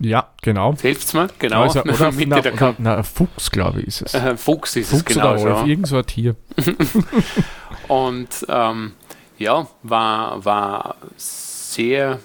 [0.00, 0.74] Ja, genau.
[0.76, 1.28] Hilft's mir?
[1.38, 1.62] Genau.
[1.62, 4.14] Also, oder, na, der oder, na, Fuchs, glaube ich, ist es.
[4.14, 5.32] äh, Fuchs ist es Fuchs genau.
[5.32, 5.70] oder Wolf, schon.
[5.70, 6.36] irgend so ein Tier.
[7.88, 8.92] Und ähm,
[9.38, 12.18] ja, war, war sehr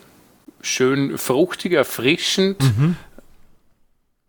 [0.61, 2.63] schön fruchtig, erfrischend.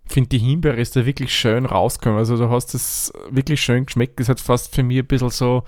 [0.04, 2.18] Ich finde, die Himbeere ist da wirklich schön rausgekommen.
[2.18, 4.18] Also du hast es wirklich schön geschmeckt.
[4.20, 5.62] Es hat fast für mich ein bisschen so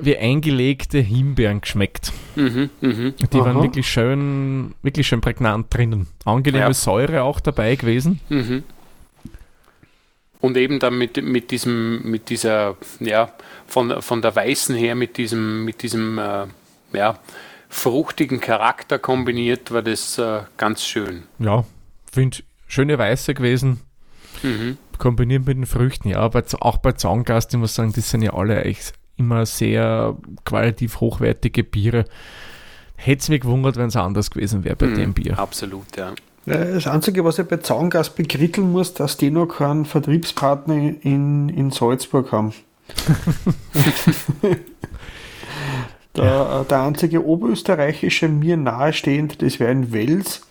[0.00, 2.12] wie eingelegte Himbeeren geschmeckt.
[2.36, 3.14] Mhm, mhm.
[3.32, 3.44] Die Aha.
[3.44, 6.06] waren wirklich schön, wirklich schön prägnant drinnen.
[6.24, 6.72] Angenehme Ja.
[6.72, 8.20] Säure auch dabei gewesen.
[8.28, 8.64] Mhm.
[10.40, 13.32] Und eben dann mit, mit diesem, mit dieser, ja,
[13.66, 16.46] von, von der Weißen her, mit diesem, mit diesem, äh,
[16.92, 17.18] ja,
[17.68, 21.24] fruchtigen Charakter kombiniert, war das äh, ganz schön.
[21.38, 21.64] Ja,
[22.10, 23.80] finde schöne Weiße gewesen.
[24.42, 24.78] Mhm.
[24.98, 26.08] Kombiniert mit den Früchten.
[26.08, 30.16] Ja, bei, auch bei Zaungast, ich muss sagen, das sind ja alle eigentlich immer sehr
[30.44, 32.04] qualitativ hochwertige Biere.
[32.96, 34.94] Hätte es mich gewundert, wenn es anders gewesen wäre bei Mhm.
[34.96, 35.38] dem Bier.
[35.38, 36.12] Absolut, ja.
[36.46, 41.70] Das Einzige, was ich bei Zaungast bekritteln muss, dass die noch keinen Vertriebspartner in, in
[41.70, 42.54] Salzburg haben.
[46.16, 50.42] der, der einzige oberösterreichische mir nahestehende, das wäre in Wels,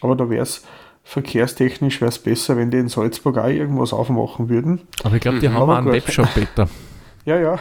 [0.00, 0.64] aber da wäre es
[1.04, 4.80] verkehrstechnisch wär's besser, wenn die in Salzburg auch irgendwas aufmachen würden.
[5.02, 5.94] Aber ich glaube, die haben Aber auch einen gut.
[5.94, 6.68] Webshop, Peter.
[7.24, 7.58] Ja, ja.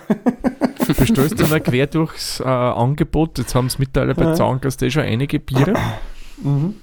[0.87, 3.37] Du stößt dann quer durchs äh, Angebot.
[3.37, 4.33] Jetzt haben es mittlerweile bei Ja.
[4.33, 5.75] Zaungast eh schon einige Biere.
[6.41, 6.75] Mhm.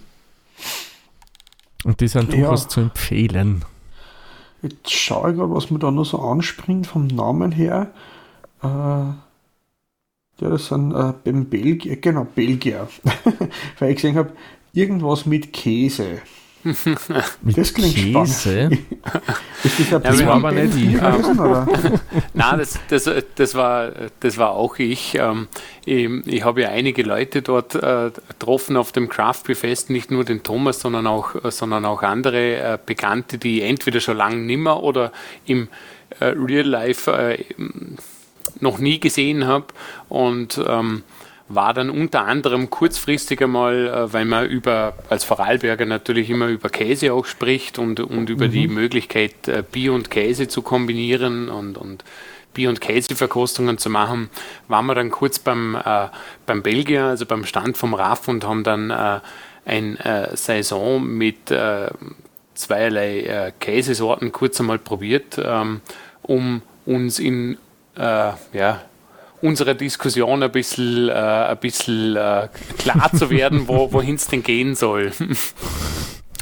[1.85, 2.39] Und die sind Ja.
[2.41, 3.65] durchaus zu empfehlen.
[4.63, 7.91] Jetzt schaue ich gerade, was mir da noch so anspringt vom Namen her.
[8.63, 9.17] Äh, ja,
[10.39, 12.89] das sind äh, beim Belgier, genau, Belgier.
[13.79, 14.33] Weil ich gesehen habe,
[14.73, 16.19] irgendwas mit Käse.
[17.43, 18.71] Das klingt Käse.
[19.65, 21.01] Ist das Ja, wir haben aber nicht ich.
[22.35, 25.15] Nein, das, das, das, war, das war auch ich.
[25.15, 25.49] Ähm,
[25.85, 30.11] Ich, ich habe ja einige Leute dort äh, getroffen auf dem Craft Beer Fest, nicht
[30.11, 34.37] nur den Thomas, sondern auch, sondern auch andere äh, Bekannte, die ich entweder schon lange
[34.37, 35.13] nimmer oder
[35.47, 35.69] im
[36.21, 37.45] äh, Real Life äh,
[38.61, 39.67] noch nie gesehen habe.
[40.09, 41.03] Und ähm,
[41.49, 46.69] war dann unter anderem kurzfristig einmal, äh, weil man über, als Vorarlberger natürlich immer über
[46.69, 51.79] Käse auch spricht und, und über die Möglichkeit, äh, Bier und Käse zu kombinieren und,
[51.79, 52.05] und
[52.53, 54.29] Bier- und Käseverkostungen zu machen,
[54.67, 56.09] waren wir dann kurz beim, äh,
[56.47, 59.21] beim Belgier, also beim Stand vom RAF und haben dann äh,
[59.67, 61.89] ein äh, Saison mit äh,
[62.55, 65.83] zweierlei Käsesorten kurz einmal probiert, ähm,
[66.23, 67.59] um uns in
[67.99, 68.83] ja,
[69.43, 74.43] unserer Diskussion ein bisschen, äh, ein bisschen äh, klar zu werden, wo, wohin es denn
[74.43, 75.13] gehen soll.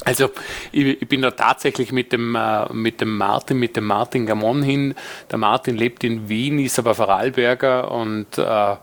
[0.07, 0.31] Also
[0.71, 4.63] ich, ich, bin da tatsächlich mit dem, äh, mit dem Martin, mit dem Martin Gamon
[4.63, 4.95] hin.
[5.31, 8.77] Der Martin lebt in Wien, ist aber Vorarlberger und äh,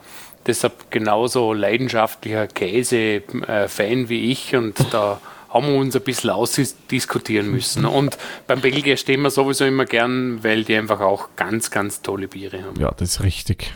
[0.47, 7.85] deshalb genauso leidenschaftlicher Käse-Fan wie ich und da haben wir uns ein bisschen ausdiskutieren müssen.
[7.85, 12.29] Und beim Belgier stehen wir sowieso immer gern, weil die einfach auch ganz, ganz tolle
[12.29, 12.79] Biere haben.
[12.79, 13.73] Ja, das ist richtig.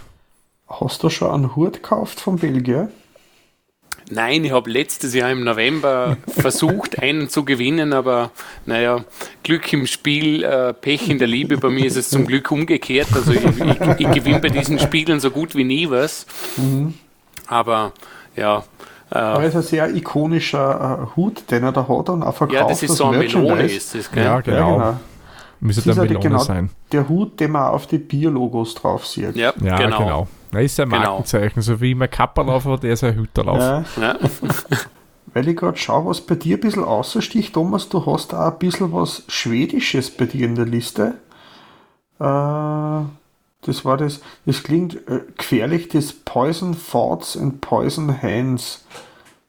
[0.68, 2.90] Hast du schon einen Hut gekauft vom Belgier?
[4.10, 8.32] Nein, ich habe letztes Jahr im November versucht, einen zu gewinnen, aber
[8.66, 9.04] naja,
[9.44, 11.58] Glück im Spiel, äh, Pech in der Liebe.
[11.58, 13.08] Bei mir ist es zum Glück umgekehrt.
[13.14, 16.26] Also ich, ich, ich gewinne bei diesen Spielen so gut wie nie was.
[16.58, 16.94] Mhm.
[17.48, 17.94] Aber
[18.36, 18.64] ja.
[19.12, 22.36] Äh, aber es ist ein sehr ikonischer äh, Hut, den er da hat und auch
[22.36, 22.60] verkauft.
[22.60, 24.24] Ja, das ist so eine Melone, ist das, gell?
[24.24, 24.58] Ja, genau.
[24.58, 25.00] Ja, genau.
[25.60, 26.70] Müsste das der Melone genau sein.
[26.92, 29.36] Der Hut, den man auf die Bier-Logos drauf sieht.
[29.36, 29.98] Ja, ja genau.
[29.98, 30.28] genau.
[30.52, 31.02] Das ist ein genau.
[31.02, 31.62] Markenzeichen, genau.
[31.62, 33.60] so wie mein Kapperlauf hat, der ist ein Hüterlauf.
[33.60, 33.84] Ja.
[34.02, 34.18] ja.
[35.34, 38.60] Weil ich gerade schaue, was bei dir ein bisschen außersticht, Thomas, du hast auch ein
[38.60, 41.16] bisschen was Schwedisches bei dir in der Liste.
[42.20, 43.04] Äh,
[43.66, 48.86] das war das, das klingt äh, gefährlich, das Poison Thoughts and Poison Hands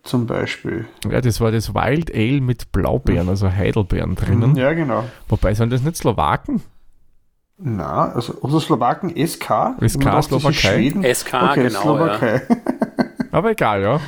[0.06, 0.86] zum Beispiel.
[1.10, 4.56] Ja, das war das Wild Ale mit Blaubeeren, also Heidelbeeren drinnen.
[4.56, 5.04] Ja, genau.
[5.28, 6.62] Wobei sind das nicht Slowaken?
[7.58, 9.76] Na, also, also Slowaken SK?
[9.86, 11.14] SK, Slowakei.
[11.14, 11.80] SK, okay, genau.
[11.80, 12.42] Slowakei.
[12.48, 12.56] Ja.
[13.32, 14.00] Aber egal, ja.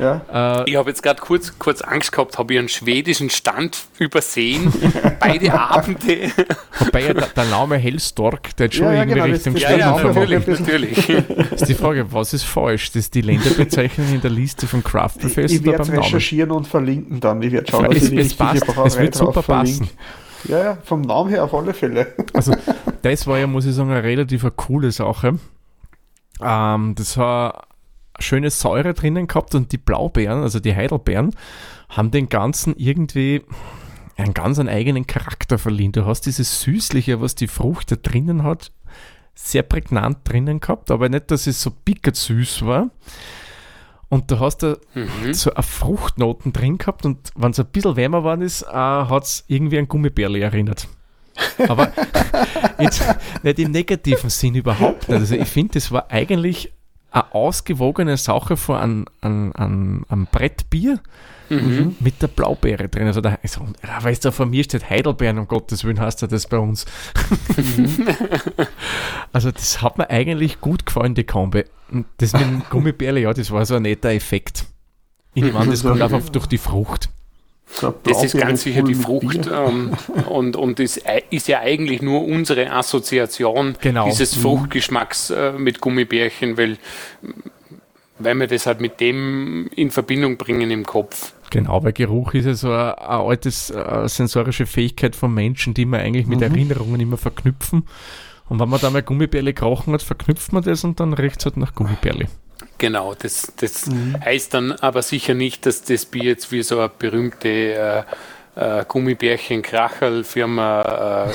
[0.00, 0.62] Ja.
[0.62, 4.72] Äh, ich habe jetzt gerade kurz, kurz Angst gehabt, habe ich einen schwedischen Stand übersehen,
[5.20, 6.30] beide Abende.
[6.78, 10.02] Wobei ja der, der Name Hellstork, der hat schon ja, irgendwie genau, Richtung Ja, ja
[10.02, 11.08] natürlich, natürlich.
[11.08, 12.88] ist die Frage, was ist falsch?
[12.92, 16.66] Das ist die Länderbezeichnung in der Liste von Craft Fest Ich, ich werde recherchieren und
[16.66, 17.42] verlinken dann.
[17.42, 18.64] Ich werde schauen, dass es, ich es passt.
[18.84, 19.88] Es wird super passen.
[20.44, 22.14] Ja, ja, vom Namen her auf alle Fälle.
[22.32, 22.54] Also,
[23.02, 25.38] das war ja, muss ich sagen, eine relativ coole Sache.
[26.40, 27.66] Ähm, das war
[28.20, 31.34] schöne Säure drinnen gehabt und die Blaubeeren, also die Heidelbeeren,
[31.88, 33.42] haben den Ganzen irgendwie
[34.16, 35.92] einen ganz einen eigenen Charakter verliehen.
[35.92, 38.72] Du hast dieses Süßliche, was die Frucht da drinnen hat,
[39.34, 42.90] sehr prägnant drinnen gehabt, aber nicht, dass es so pickert süß war.
[44.08, 45.32] Und du hast da mhm.
[45.32, 49.24] so eine Fruchtnoten drin gehabt und wenn es ein bisschen wärmer geworden ist, äh, hat
[49.24, 50.88] es irgendwie an Gummibärle erinnert.
[51.68, 51.92] Aber
[52.80, 53.02] jetzt
[53.42, 55.20] nicht im negativen Sinn überhaupt nicht.
[55.20, 56.72] Also ich finde, das war eigentlich
[57.10, 61.00] eine ausgewogene Sache von einem, einem, einem, einem Brettbier
[61.48, 61.96] mhm.
[62.00, 63.06] mit der Blaubeere drin.
[63.06, 63.66] Also da, also,
[64.00, 66.86] weißt du, von mir steht Heidelbeeren, um Gottes Willen heißt er das bei uns.
[67.56, 68.08] Mhm.
[69.32, 71.64] also das hat mir eigentlich gut gefallen, die Kombi.
[72.18, 74.66] das mit dem Gummibärle, ja, das war so ein netter Effekt.
[75.34, 77.08] Ich nehme an, das kommt einfach durch die Frucht.
[78.02, 79.92] Das ist ganz sicher die Frucht ähm,
[80.28, 84.06] und, und ist, ist ja eigentlich nur unsere Assoziation genau.
[84.06, 84.40] dieses mhm.
[84.42, 86.78] Fruchtgeschmacks äh, mit Gummibärchen, weil,
[88.18, 91.32] weil wir das halt mit dem in Verbindung bringen im Kopf.
[91.50, 95.84] Genau, weil Geruch ist ja so eine, eine alte äh, sensorische Fähigkeit von Menschen, die
[95.84, 96.54] wir eigentlich mit mhm.
[96.54, 97.84] Erinnerungen immer verknüpfen.
[98.48, 101.46] Und wenn man da mal Gummibärle krochen hat, verknüpft man das und dann riecht es
[101.46, 102.26] halt nach Gummibärle.
[102.78, 104.16] Genau, das, das mhm.
[104.24, 108.02] heißt dann aber sicher nicht, dass das Bier jetzt wie so eine berühmte äh,
[108.56, 111.30] äh, Gummibärchen-Kracherl-Firma äh,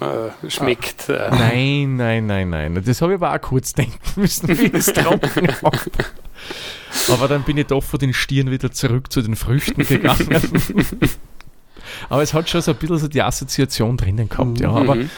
[0.00, 1.08] äh, äh schmeckt.
[1.08, 1.30] Äh.
[1.30, 2.82] Nein, nein, nein, nein.
[2.84, 5.48] Das habe ich aber auch kurz denken müssen, wie ich es trocken
[7.08, 10.28] Aber dann bin ich doch von den Stieren wieder zurück zu den Früchten gegangen.
[12.08, 14.70] aber es hat schon so ein bisschen so die Assoziation drinnen gehabt, ja.
[14.70, 15.10] Aber mhm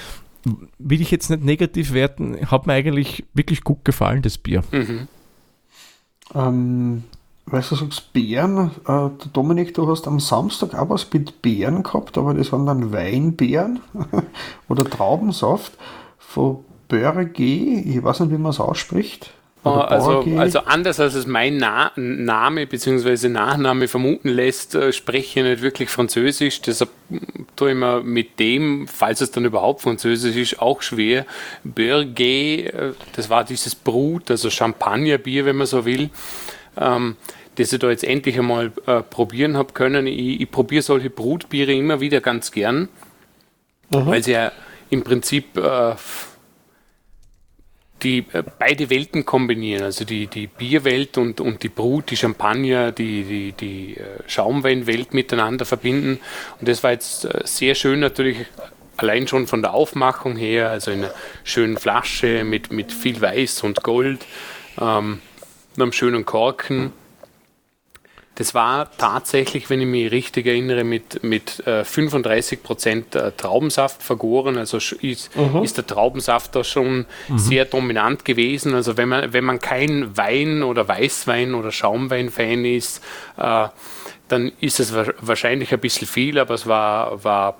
[0.78, 4.62] will ich jetzt nicht negativ werten, hat mir eigentlich wirklich gut gefallen, das Bier.
[4.72, 5.08] Mhm.
[6.34, 7.04] Ähm,
[7.46, 11.82] weißt du, du sagst Beeren, äh, Dominik, du hast am Samstag auch was mit Beeren
[11.82, 13.80] gehabt, aber das waren dann Weinbeeren
[14.68, 15.72] oder Traubensaft
[16.18, 19.32] von Börge, ich weiß nicht, wie man es ausspricht.
[19.64, 23.28] Also, also, anders als es mein Na Name bzw.
[23.28, 26.62] Nachname vermuten lässt, äh, spreche ich nicht wirklich Französisch.
[26.62, 26.90] Deshalb
[27.54, 31.26] tue ich mir mit dem, falls es dann überhaupt Französisch ist, auch schwer.
[31.62, 36.10] Burguet, äh, das war dieses Brut, also Champagnerbier, wenn man so will,
[36.76, 37.14] ähm,
[37.54, 40.08] das ich da jetzt endlich einmal äh, probieren habe können.
[40.08, 42.88] Ich, ich probiere solche Brutbiere immer wieder ganz gern,
[43.90, 44.06] mhm.
[44.06, 44.50] weil sie ja
[44.90, 45.94] im Prinzip äh,
[48.02, 52.92] die äh, beide Welten kombinieren, also die, die Bierwelt und, und die Brut, die Champagner,
[52.92, 56.20] die, die, die äh, Schaumweinwelt miteinander verbinden.
[56.60, 58.38] Und das war jetzt äh, sehr schön natürlich
[58.96, 63.62] allein schon von der Aufmachung her, also in einer schönen Flasche mit, mit viel Weiß
[63.62, 64.26] und Gold,
[64.80, 65.20] ähm,
[65.76, 66.92] einem schönen Korken.
[68.36, 74.02] Das war tatsächlich, wenn ich mich richtig erinnere, mit, mit äh, 35 Prozent äh, Traubensaft
[74.02, 74.56] vergoren.
[74.56, 75.62] Also ist, mhm.
[75.62, 77.38] ist der Traubensaft da schon mhm.
[77.38, 78.74] sehr dominant gewesen.
[78.74, 83.02] Also wenn man, wenn man kein Wein oder Weißwein oder Schaumwein-Fan ist,
[83.36, 83.68] äh,
[84.28, 87.58] dann ist es wahrscheinlich ein bisschen viel, aber es war, war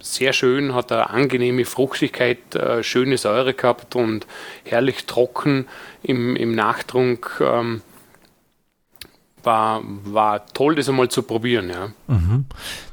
[0.00, 4.26] sehr schön, hat eine angenehme Fruchtigkeit, äh, schöne Säure gehabt und
[4.64, 5.68] herrlich trocken
[6.02, 7.40] im, im Nachtrunk.
[7.40, 7.82] Ähm,
[9.46, 11.70] war, war toll, das einmal zu probieren.
[11.70, 11.92] Ja.
[12.08, 12.46] Mhm.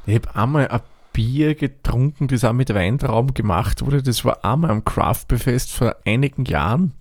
[0.06, 0.80] Ich habe einmal ein
[1.12, 4.02] Bier getrunken, das auch mit Weintrauben gemacht wurde.
[4.02, 6.92] Das war einmal am Craft Fest vor einigen Jahren.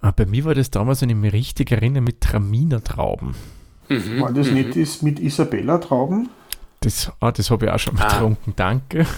[0.00, 3.34] Aber bei mir war das damals, wenn ich mich richtig erinnere, mit Traminer Trauben.
[3.88, 4.20] Mhm.
[4.20, 4.54] War das mhm.
[4.54, 6.28] nicht das mit Isabella Trauben?
[6.80, 8.06] Das, ah, das habe ich auch schon ah.
[8.08, 9.04] getrunken, danke.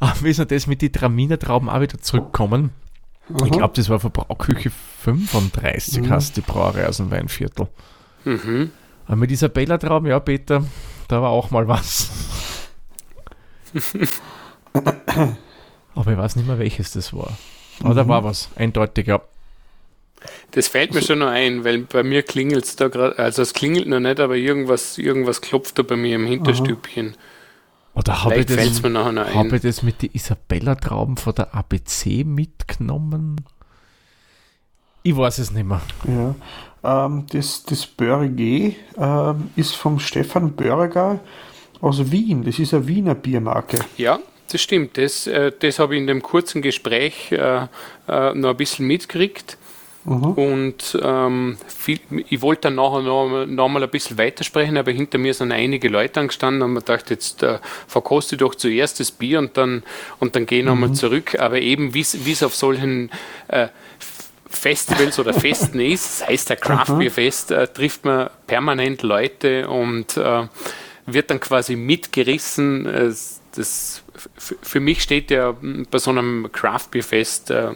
[0.00, 2.70] Aber wir sind das mit den Traminer Trauben auch wieder zurückkommen.
[3.28, 3.44] Mhm.
[3.44, 6.10] Ich glaube, das war Verbrauchküche 35, mhm.
[6.10, 7.68] hast die Brauerei aus dem Weinviertel.
[8.24, 8.70] Mhm.
[9.06, 10.64] Aber mit Isabella Trauben, ja, Peter,
[11.08, 12.10] da war auch mal was.
[15.94, 17.36] Aber ich weiß nicht mehr, welches das war.
[17.82, 18.08] Aber da mhm.
[18.08, 19.20] war was, eindeutig, ja.
[20.50, 23.54] Das fällt mir schon noch ein, weil bei mir klingelt es da gerade, also es
[23.54, 27.14] klingelt noch nicht, aber irgendwas, irgendwas klopft da bei mir im Hinterstübchen.
[27.98, 33.44] Oder habe ich, das, hab ich das mit den Isabella-Trauben von der ABC mitgenommen?
[35.02, 35.80] Ich weiß es nicht mehr.
[36.06, 36.34] Ja.
[37.06, 41.18] Ähm, das das Börge ähm, ist vom Stefan Börger
[41.80, 42.44] aus Wien.
[42.44, 43.78] Das ist eine Wiener Biermarke.
[43.96, 44.20] Ja,
[44.52, 44.96] das stimmt.
[44.96, 47.66] Das, äh, das habe ich in dem kurzen Gespräch äh,
[48.06, 49.58] äh, noch ein bisschen mitgekriegt.
[50.04, 50.32] Mhm.
[50.32, 55.18] Und ähm, viel, ich wollte dann nachher noch, noch mal ein bisschen weitersprechen, aber hinter
[55.18, 59.38] mir sind einige Leute angestanden und man dachte, jetzt äh, verkoste doch zuerst das Bier
[59.38, 59.82] und dann,
[60.18, 60.94] und dann gehe ich nochmal mhm.
[60.94, 61.38] zurück.
[61.38, 63.10] Aber eben, wie es auf solchen
[63.48, 63.68] äh,
[64.48, 69.68] Festivals oder Festen ist, das heißt der Craft Beer Fest, äh, trifft man permanent Leute
[69.68, 70.46] und äh,
[71.06, 72.84] wird dann quasi mitgerissen.
[72.84, 74.02] das,
[74.34, 75.54] für mich steht ja
[75.90, 77.72] bei so einem Craft Beer Fest äh,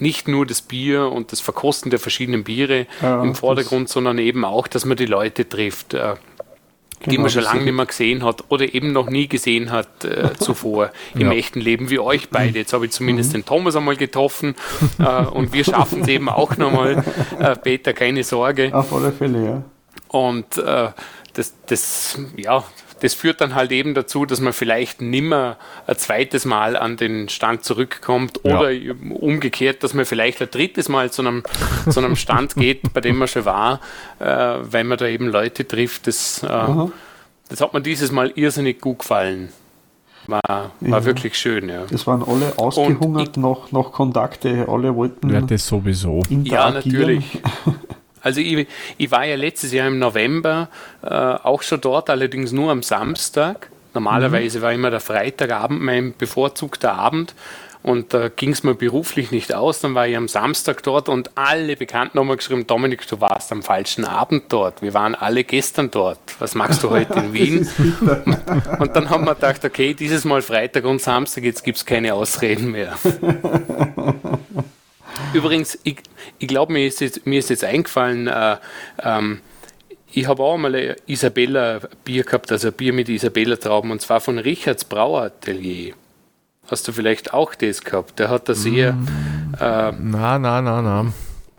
[0.00, 4.44] nicht nur das Bier und das Verkosten der verschiedenen Biere ja, im Vordergrund, sondern eben
[4.44, 6.14] auch, dass man die Leute trifft, äh,
[7.04, 10.04] die genau, man schon lange nicht mehr gesehen hat oder eben noch nie gesehen hat
[10.04, 11.32] äh, zuvor im ja.
[11.32, 12.58] echten Leben, wie euch beide.
[12.58, 13.38] Jetzt habe ich zumindest mhm.
[13.38, 14.54] den Thomas einmal getroffen
[14.98, 17.04] äh, und wir schaffen es eben auch nochmal.
[17.38, 18.74] Äh, Peter, keine Sorge.
[18.74, 19.62] Auf alle Fälle, ja.
[20.08, 20.88] Und äh,
[21.34, 22.64] das, das, ja,
[23.00, 27.28] das führt dann halt eben dazu, dass man vielleicht nimmer ein zweites Mal an den
[27.28, 28.94] Stand zurückkommt oder ja.
[29.10, 31.42] umgekehrt, dass man vielleicht ein drittes Mal zu einem,
[31.88, 33.80] zu einem Stand geht, bei dem man schon war,
[34.18, 36.06] äh, weil man da eben Leute trifft.
[36.06, 36.88] Das, äh,
[37.48, 39.50] das hat mir dieses Mal irrsinnig gut gefallen.
[40.26, 41.04] War, war ja.
[41.04, 41.84] wirklich schön, ja.
[41.90, 45.30] Das waren alle ausgehungert noch, noch Kontakte, alle wollten.
[45.30, 46.22] Ja, das sowieso.
[46.28, 47.40] Ja, natürlich.
[48.22, 48.66] Also ich,
[48.98, 50.68] ich, war ja letztes Jahr im November
[51.02, 53.70] äh, auch schon dort, allerdings nur am Samstag.
[53.94, 54.62] Normalerweise mhm.
[54.62, 57.34] war immer der Freitagabend mein bevorzugter Abend
[57.82, 59.80] und da äh, ging es mir beruflich nicht aus.
[59.80, 63.52] Dann war ich am Samstag dort und alle Bekannten haben mir geschrieben, Dominik, du warst
[63.52, 64.82] am falschen Abend dort.
[64.82, 66.18] Wir waren alle gestern dort.
[66.38, 67.68] Was machst du heute in Wien?
[68.78, 72.14] und dann haben wir gedacht, okay, dieses Mal Freitag und Samstag, jetzt gibt es keine
[72.14, 72.98] Ausreden mehr.
[75.32, 75.98] Übrigens, ich,
[76.38, 78.56] ich glaube, mir, ist jetzt, mir ist jetzt eingefallen, äh,
[79.02, 79.40] ähm,
[80.12, 84.00] ich habe auch mal ein Isabella Bier gehabt, also ein Bier mit Isabella Trauben, und
[84.00, 85.94] zwar von Richards Brauatelier.
[86.68, 88.18] Hast du vielleicht auch das gehabt?
[88.18, 88.92] Der hat das eher.
[88.92, 89.54] Mm.
[89.60, 91.12] Äh, nein, nein, nein, nein.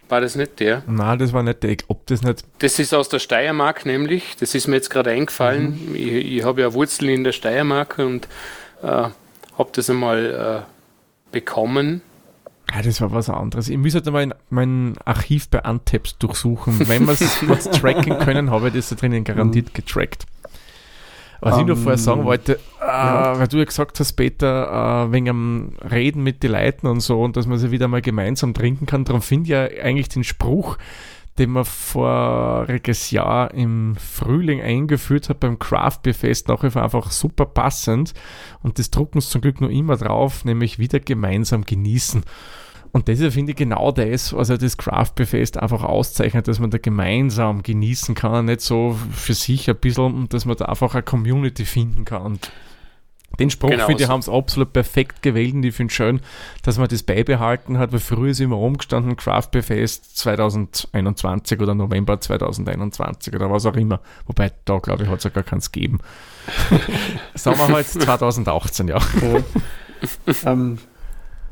[0.08, 0.84] War das nicht der?
[0.88, 1.78] Nein, das war nicht der.
[1.88, 2.44] Ob das nicht.
[2.60, 4.36] Das ist aus der Steiermark nämlich.
[4.38, 5.90] Das ist mir jetzt gerade eingefallen.
[5.90, 5.96] Mhm.
[5.96, 8.28] Ich, ich habe ja Wurzeln in der Steiermark und
[8.84, 12.02] äh, habe das einmal äh, bekommen.
[12.74, 13.68] Ja, das war was anderes.
[13.70, 16.88] Ich muss halt mal mein Archiv bei Untaps durchsuchen.
[16.88, 19.74] Wenn wir es tracken können, habe ich das da drinnen garantiert mhm.
[19.74, 20.26] getrackt.
[21.42, 23.40] Was um, ich noch vorher sagen ähm, wollte, äh, ja.
[23.40, 27.22] weil du ja gesagt hast, Peter, äh, wegen am Reden mit den Leuten und so
[27.24, 30.24] und dass man sie wieder mal gemeinsam trinken kann, darum finde ich ja eigentlich den
[30.24, 30.78] Spruch,
[31.40, 36.84] den man voriges Jahr im Frühling eingeführt hat beim Craft Beer Fest, nach wie vor
[36.84, 38.14] einfach super passend.
[38.62, 42.24] Und das drucken sie zum Glück noch immer drauf, nämlich wieder gemeinsam genießen.
[42.94, 46.48] Und das ist, finde ich, genau das, was ja das Craft Beer Fest einfach auszeichnet,
[46.48, 50.58] dass man da gemeinsam genießen kann, nicht so für sich ein bisschen, und dass man
[50.58, 52.24] da einfach eine Community finden kann.
[52.24, 52.52] Und
[53.40, 54.14] Den Spruch, Genau finde ich, so.
[54.14, 56.20] haben es absolut perfekt gewählt und ich finde schön,
[56.64, 61.74] dass man das beibehalten hat, weil früher ist immer rumgestanden, Craft Beer Fest 2021 oder
[61.74, 64.02] November 2021 oder was auch immer.
[64.26, 66.00] Wobei, da glaube ich, hat es ja gar keins gegeben.
[67.36, 68.98] Sagen wir halt 2018, ja.
[70.46, 70.80] Ähm,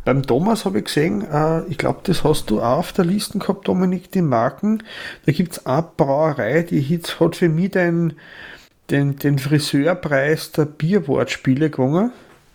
[0.09, 3.37] beim Thomas habe ich gesehen, äh, ich glaube, das hast du auch auf der Liste
[3.37, 4.81] gehabt, Dominik, die Marken.
[5.27, 8.13] Da gibt es eine Brauerei, die hat hat für mich den,
[8.89, 12.11] den, den Friseurpreis der Bierwortspiele gewonnen.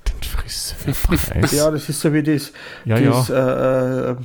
[0.08, 1.52] Den Friseurpreis.
[1.52, 2.52] Ja, das ist so wie das.
[2.84, 4.16] Ja, das Äh, äh,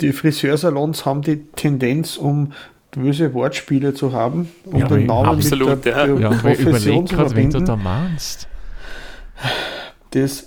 [0.00, 2.54] die Friseursalons haben die Tendenz, um
[2.92, 6.06] böse Wortspiele zu haben, um Ja, den Namen absolut, mit der, ja.
[6.06, 7.64] der Ja, Profession überlege zu gerade, wen du verbinden.
[7.66, 8.48] da meinst.
[10.12, 10.38] Das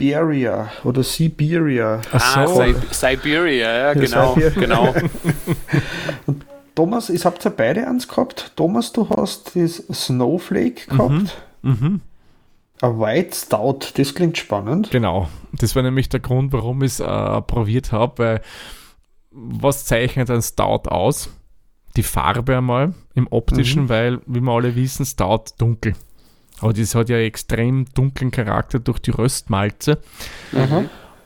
[0.00, 2.00] Siberia oder Siberia.
[2.12, 2.62] Ach Ah, so.
[2.62, 4.34] Si Siberia, ja, genau.
[4.34, 4.60] Siberia.
[4.60, 4.94] genau.
[6.74, 8.52] Thomas, ich habt ja beide eins gehabt.
[8.56, 11.42] Thomas, du hast das Snowflake gehabt.
[11.62, 12.00] Mhm.
[12.80, 14.90] Ein White Stout, das klingt spannend.
[14.90, 15.28] Genau.
[15.52, 18.40] Das war nämlich der Grund, warum ich es äh, probiert habe, weil
[19.30, 21.28] was zeichnet ein Stout aus?
[21.96, 25.94] Die Farbe einmal im optischen, weil, wie wir alle wissen, Stout dunkel.
[26.60, 29.98] Aber das hat ja extrem dunklen Charakter durch die Röstmalze.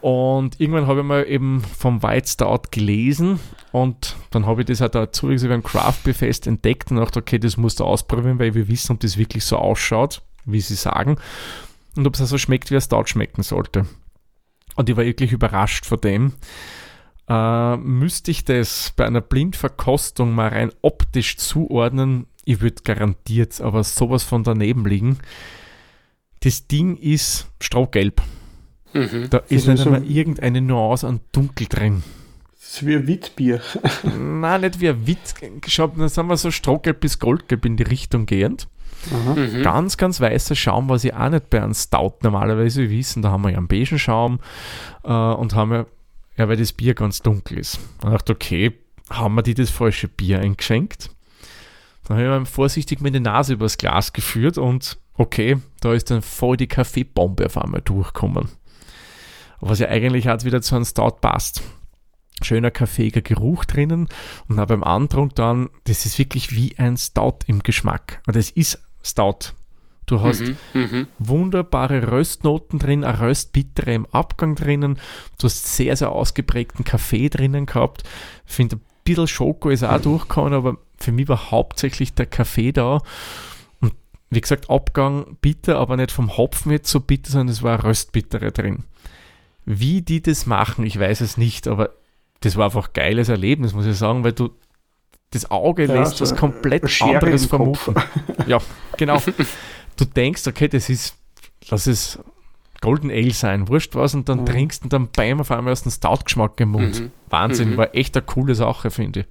[0.01, 3.41] Und irgendwann habe ich mal eben vom White Stout gelesen
[3.73, 7.39] und dann habe ich das halt dazu beim Craft Beer Fest entdeckt und dachte, okay,
[7.39, 11.17] das musst du ausprobieren, weil wir wissen, ob das wirklich so ausschaut, wie sie sagen
[11.97, 13.87] und ob es also schmeckt, wie ein Stout schmecken sollte.
[14.77, 16.35] Und ich war wirklich überrascht von dem.
[17.27, 23.85] Äh, müsste ich das bei einer Blindverkostung mal rein optisch zuordnen, ich würde garantiert aber
[23.85, 25.19] sowas von daneben liegen.
[26.41, 28.21] Das Ding ist strohgelb.
[28.93, 29.29] Mhm.
[29.31, 32.03] Da ist ist nicht so- einmal irgendeine Nuance an Dunkel drin.
[32.53, 33.61] Das ist wie ein Witbier.
[34.19, 35.35] Nein, nicht wie ein Witz.
[35.67, 38.69] Schau, dann sind wir so strohgelb bis goldgelb in die Richtung gehend.
[39.11, 39.63] Mhm.
[39.63, 43.23] Ganz, ganz weißer Schaum, was ich auch nicht bei einem Stout normalerweise wissen.
[43.23, 44.41] Da haben wir ja einen beigen Schaum
[45.03, 45.87] äh, und haben ja,
[46.37, 47.79] ja, weil das Bier ganz dunkel ist.
[48.03, 48.73] Und ich dachte, okay,
[49.11, 51.11] haben wir die das falsche Bier eingeschenkt?
[52.05, 56.23] Dann habe ich mal vorsichtig meine Nase übers Glas geführt und okay, da ist dann
[56.23, 58.49] voll die Kaffeebombe auf einmal durchgekommen.
[59.61, 61.63] Was ja eigentlich auch wieder zu einem Stout passt.
[62.43, 64.09] Schöner kaffeeiger Geruch drinnen
[64.49, 68.21] und auch beim Antrunk dann, das ist wirklich wie ein Stout im Geschmack.
[68.27, 69.53] Und es ist Stout.
[70.07, 70.57] Du hast Mhm.
[70.75, 71.07] Mhm.
[71.19, 74.99] wunderbare Röstnoten drin, eine Röstbittere im Abgang drinnen.
[75.39, 78.03] Du hast sehr, sehr ausgeprägten Kaffee drinnen gehabt.
[78.47, 82.73] Ich finde, ein bisschen Schoko ist auch durchgekommen, aber für mich war hauptsächlich der Kaffee
[82.73, 83.01] da.
[83.81, 83.93] Und
[84.31, 88.53] wie gesagt, Abgang bitter, aber nicht vom Hopfen jetzt so bitter, sondern es war Röstbittere
[88.53, 88.85] drin.
[89.65, 91.91] Wie die das machen, ich weiß es nicht, aber
[92.41, 94.51] das war einfach ein geiles Erlebnis, muss ich sagen, weil du
[95.31, 97.95] das Auge Ja, lässt so was komplett anderes vermuten.
[98.47, 98.59] Ja,
[98.99, 99.21] genau.
[99.97, 101.17] Du denkst, okay, das ist,
[101.71, 102.19] lass es
[102.83, 104.47] Golden Ale sein, wurscht was, und dann Mhm.
[104.47, 107.01] trinkst und dann beim auf einmal erst einen Stout-Geschmack im Mund.
[107.01, 107.11] Mhm.
[107.31, 107.77] Wahnsinn, Mhm.
[107.79, 109.27] war echt eine coole Sache, finde ich.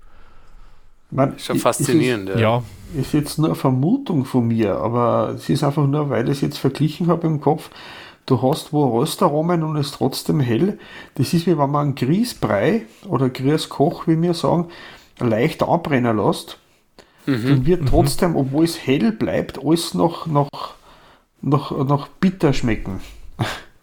[1.14, 2.30] Man, Schon faszinierend.
[2.30, 2.64] Ja, Ja.
[2.96, 6.38] Ist, ist jetzt nur eine Vermutung von mir, aber es ist einfach nur, weil ich
[6.38, 7.70] es jetzt verglichen habe im Kopf.
[8.26, 10.80] Du hast wo Röstaromen und es ist trotzdem hell.
[11.16, 14.68] Das ist wie wenn man einen Grießbrei oder Grießkoch, wie wir sagen,
[15.20, 16.58] leicht anbrennen lässt.
[17.26, 17.48] Mhm.
[17.48, 20.50] Dann wird trotzdem, obwohl es hell bleibt, alles noch, noch,
[21.42, 23.02] noch, noch bitter schmecken.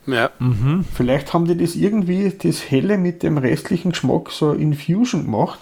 [0.06, 0.30] Ja.
[0.38, 0.84] mhm.
[0.94, 5.58] Vielleicht haben die das irgendwie, das Helle mit dem restlichen Geschmack so Infusion gemacht,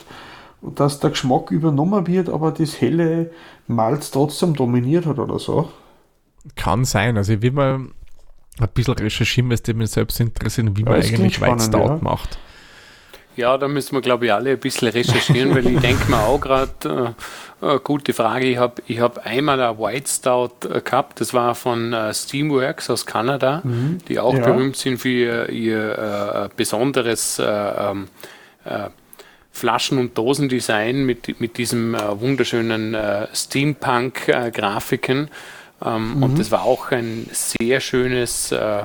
[0.62, 3.30] dass der Geschmack übernommen wird, aber das helle
[3.66, 5.70] Malz trotzdem dominiert hat oder so.
[6.56, 7.16] kann sein.
[7.16, 7.74] Also ich will mal
[8.60, 11.98] ein bisschen recherchieren, weil es mich selbst interessiert, wie Ja, man eigentlich Stout ja.
[12.00, 12.38] macht.
[13.36, 16.40] Ja, da müssen wir, glaube ich, alle ein bisschen recherchieren, weil ich denke mir auch
[16.40, 17.14] gerade,
[17.62, 21.32] äh, äh, gute Frage, ich habe ich hab einmal ein White Stout äh, gehabt, das
[21.32, 23.62] war von äh, Steamworks aus Kanada,
[24.08, 24.40] die auch Ja.
[24.40, 28.08] berühmt sind für ihr, ihr äh, besonderes äh, ähm,
[28.64, 28.88] äh,
[29.58, 35.28] Flaschen- und Dosendesign mit, mit diesem äh, wunderschönen äh, Steampunk-Grafiken.
[35.84, 38.82] Ähm, Und das war auch ein sehr schönes äh,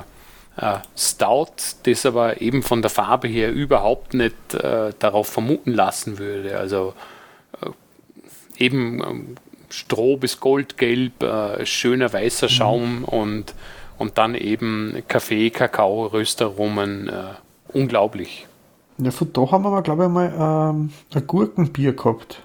[0.56, 1.54] äh, Stout,
[1.84, 6.58] das aber eben von der Farbe her überhaupt nicht äh, darauf vermuten lassen würde.
[6.58, 6.94] Also
[8.58, 9.36] eben ähm,
[9.70, 11.12] Stroh bis Goldgelb,
[11.64, 13.54] schöner weißer Schaum und,
[13.98, 17.10] und dann eben Kaffee, Kakao, Röstaromen.
[17.72, 18.46] Unglaublich.
[18.98, 22.40] Ja, von da haben wir mal, glaube ich, mal ähm, ein Gurkenbier gehabt.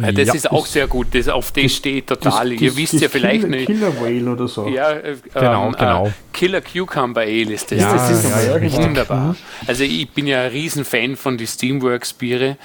[0.00, 2.50] Äh, das Ja, ist auch sehr gut, das, auf das, steht total.
[2.50, 3.66] Das- Ihr das- wisst das ja vielleicht Killer, nicht.
[3.66, 4.66] Killer Whale oder so.
[4.68, 6.06] Ja, äh, Genau, ähm, genau.
[6.06, 7.78] Äh, Killer Cucumber Ale ist das.
[7.80, 8.82] Ja, das ist ja, ja, richtig.
[8.82, 9.36] wunderbar.
[9.66, 12.56] Also ich bin ja ein Riesenfan von die Steamworks Biere.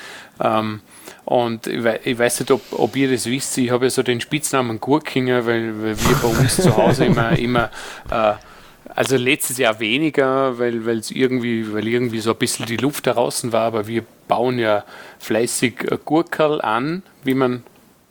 [0.41, 0.79] Ähm,
[1.25, 4.21] und ich, ich weiß nicht, ob, ob ihr das wisst, ich habe ja so den
[4.21, 7.69] Spitznamen Gurkinger, weil, weil wir bei uns zu Hause immer, immer
[8.09, 8.33] äh,
[8.97, 13.51] also letztes Jahr weniger, weil es irgendwie, weil irgendwie so ein bisschen die Luft draußen
[13.51, 14.85] war, aber wir bauen ja
[15.19, 17.61] fleißig Gurkerl an, wie man,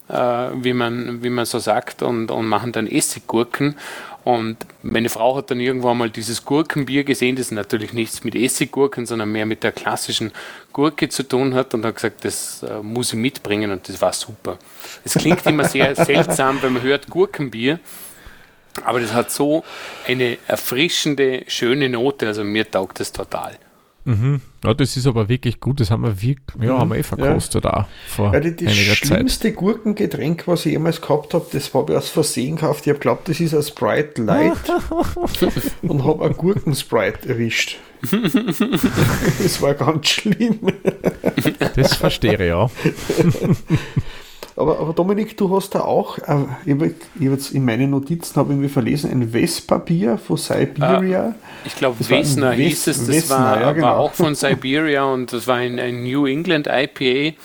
[0.09, 3.74] äh, wie man, wie man so sagt, und, und machen dann Essiggurken.
[4.22, 9.07] Und meine Frau hat dann irgendwann mal dieses Gurkenbier gesehen, das natürlich nichts mit Essiggurken,
[9.07, 10.30] sondern mehr mit der klassischen
[10.72, 14.12] Gurke zu tun hat und hat gesagt, das äh, muss ich mitbringen und das war
[14.12, 14.57] super.
[15.05, 17.80] Es klingt immer sehr seltsam, wenn man hört Gurkenbier,
[18.84, 19.64] aber das hat so
[20.06, 23.58] eine erfrischende, schöne Note, also mir taugt das total.
[24.06, 24.40] Mhm.
[24.62, 25.80] Ja, das ist aber wirklich gut.
[25.80, 26.78] Das haben wir, wirklich, ja, mhm.
[26.78, 27.72] haben wir eh verkostet ja.
[27.72, 29.56] auch vor ja, die, das einiger schlimmste Zeit.
[29.56, 32.86] Gurkengetränk, was ich jemals gehabt habe, das habe ich aus Versehen gekauft.
[32.86, 34.58] Ich habe geglaubt, das ist ein Sprite Light
[35.82, 37.78] und habe ein Gurkensprite erwischt.
[38.02, 40.60] das war ganz schlimm.
[41.74, 42.70] das verstehe ich, ja.
[44.57, 48.64] Aber, aber Dominik, du hast da auch, äh, ich habe jetzt in meinen Notizen habe
[48.64, 51.28] ich verlesen, ein Vespa-Bier von Siberia.
[51.28, 51.32] Äh,
[51.66, 53.86] ich glaube, Vesna hieß es, das Vesna, war, ja, genau.
[53.86, 57.36] war, auch von Siberia und das war ein, ein New England IPA.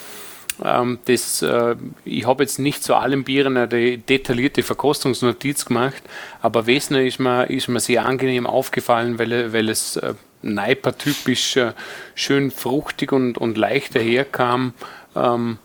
[0.63, 6.03] Ähm, das, äh, ich habe jetzt nicht zu allen Bieren eine detaillierte Verkostungsnotiz gemacht,
[6.41, 11.73] aber Vesna ist mir, ist mir sehr angenehm aufgefallen, weil, weil es äh, Neiper-typisch äh,
[12.15, 14.73] schön fruchtig und, und leicht daherkam.
[15.13, 15.57] Ähm,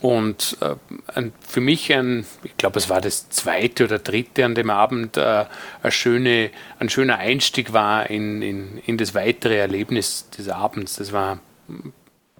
[0.00, 0.74] und äh,
[1.14, 5.16] ein, für mich ein, ich glaube, es war das zweite oder dritte an dem Abend,
[5.16, 5.44] äh,
[5.82, 10.96] eine schöne, ein schöner Einstieg war in, in, in das weitere Erlebnis des Abends.
[10.96, 11.38] Das war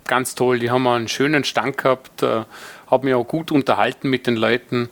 [0.07, 0.59] ganz toll.
[0.59, 2.45] Die haben einen schönen Stand gehabt, äh,
[2.91, 4.89] haben mich auch gut unterhalten mit den Leuten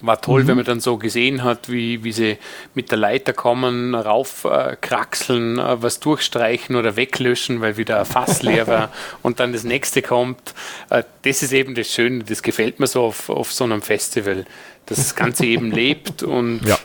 [0.00, 0.48] war toll, mhm.
[0.48, 2.38] wenn man dann so gesehen hat, wie, wie sie
[2.74, 8.42] mit der Leiter kommen, raufkraxeln, äh, äh, was durchstreichen oder weglöschen, weil wieder ein Fass
[8.42, 8.92] leer war
[9.22, 10.54] und dann das nächste kommt.
[10.90, 14.44] Äh, das ist eben das Schöne, das gefällt mir so auf, auf so einem Festival,
[14.86, 16.78] dass das Ganze eben lebt und ja.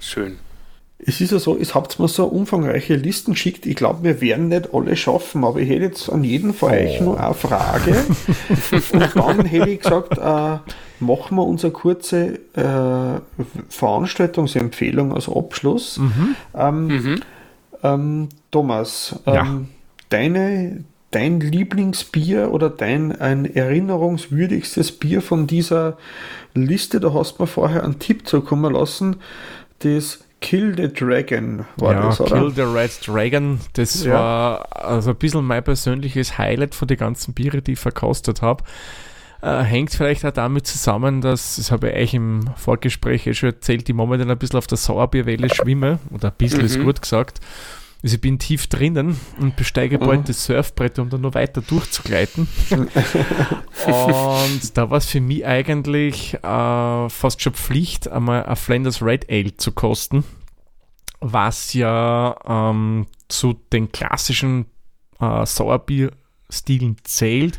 [0.00, 0.38] schön.
[1.06, 3.66] Es ist ja so, es habt mir so umfangreiche Listen geschickt.
[3.66, 7.00] Ich glaube, wir werden nicht alle schaffen, aber ich hätte jetzt an jeden von euch
[7.00, 7.04] oh.
[7.04, 7.94] noch eine Frage.
[8.92, 10.58] und dann hätte ich gesagt, äh,
[11.00, 13.20] machen wir unsere kurze äh,
[13.68, 15.98] Veranstaltungsempfehlung als Abschluss.
[15.98, 16.36] Mhm.
[16.54, 17.20] Ähm, mhm.
[17.82, 19.60] Ähm, Thomas, ähm, ja.
[20.08, 25.98] deine, dein Lieblingsbier oder dein ein erinnerungswürdigstes Bier von dieser
[26.54, 29.16] Liste, da hast du mir vorher einen Tipp zukommen lassen,
[29.80, 32.36] das Kill the Dragon war ja, das, oder?
[32.36, 34.12] Kill the Red Dragon, das ja.
[34.12, 38.62] war also ein bisschen mein persönliches Highlight von den ganzen Biere, die ich verkostet habe.
[39.40, 43.50] Äh, hängt vielleicht auch damit zusammen, dass, das habe ich euch im Vorgespräch eh schon
[43.50, 46.66] erzählt, ich momentan ein bisschen auf der Sauerbierwelle schwimme, oder ein bisschen mhm.
[46.66, 47.40] ist gut gesagt.
[48.04, 50.24] Also ich bin tief drinnen und besteige bald mhm.
[50.26, 52.46] das Surfbrett, um dann noch weiter durchzugleiten.
[52.70, 59.30] und da war es für mich eigentlich äh, fast schon Pflicht, einmal ein Flanders Red
[59.30, 60.22] Ale zu kosten,
[61.20, 64.66] was ja ähm, zu den klassischen
[65.18, 67.58] äh, Sauerbier-Stilen zählt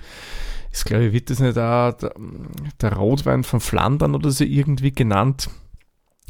[0.72, 2.14] ist, glaube ich, wird das nicht auch der,
[2.82, 5.50] der, Rotwein von Flandern oder so irgendwie genannt.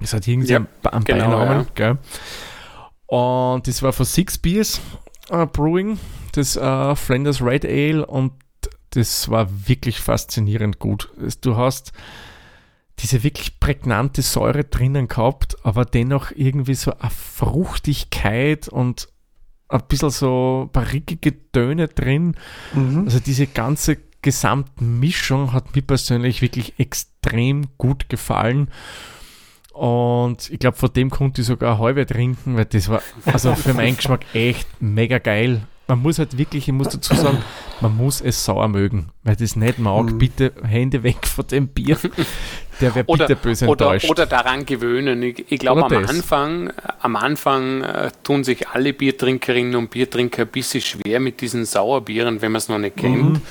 [0.01, 1.97] Es hat irgendwie ja, einen, genau, Beinamen, ja.
[3.15, 4.81] Und das war von Six Beers
[5.31, 5.97] uh, Brewing,
[6.33, 8.33] das uh, Flanders Red Ale und
[8.89, 11.09] das war wirklich faszinierend gut.
[11.39, 11.93] Du hast
[12.99, 19.07] diese wirklich prägnante Säure drinnen gehabt, aber dennoch irgendwie so eine Fruchtigkeit und
[19.69, 22.35] ein bisschen so barrikige Töne drin.
[22.73, 23.05] Mhm.
[23.05, 28.69] Also diese ganze gesamten Mischung hat mir persönlich wirklich extrem gut gefallen.
[29.75, 33.73] Und ich glaube, vor dem konnte ich sogar halbe trinken, weil das war also für
[33.73, 35.63] meinen Geschmack echt mega geil.
[35.87, 37.39] Man muss halt wirklich, ich muss dazu sagen,
[37.81, 39.09] man muss es sauer mögen.
[39.23, 40.17] Weil das nicht mag, mhm.
[40.17, 41.97] bitte Hände weg von dem Bier.
[42.79, 44.09] Der wäre bitte böse enttäuscht.
[44.09, 45.21] Oder, oder daran gewöhnen.
[45.21, 46.71] Ich, ich glaube, am Anfang,
[47.01, 52.41] am Anfang äh, tun sich alle Biertrinkerinnen und Biertrinker ein bisschen schwer mit diesen Sauerbieren,
[52.41, 53.33] wenn man es noch nicht kennt.
[53.33, 53.41] Mhm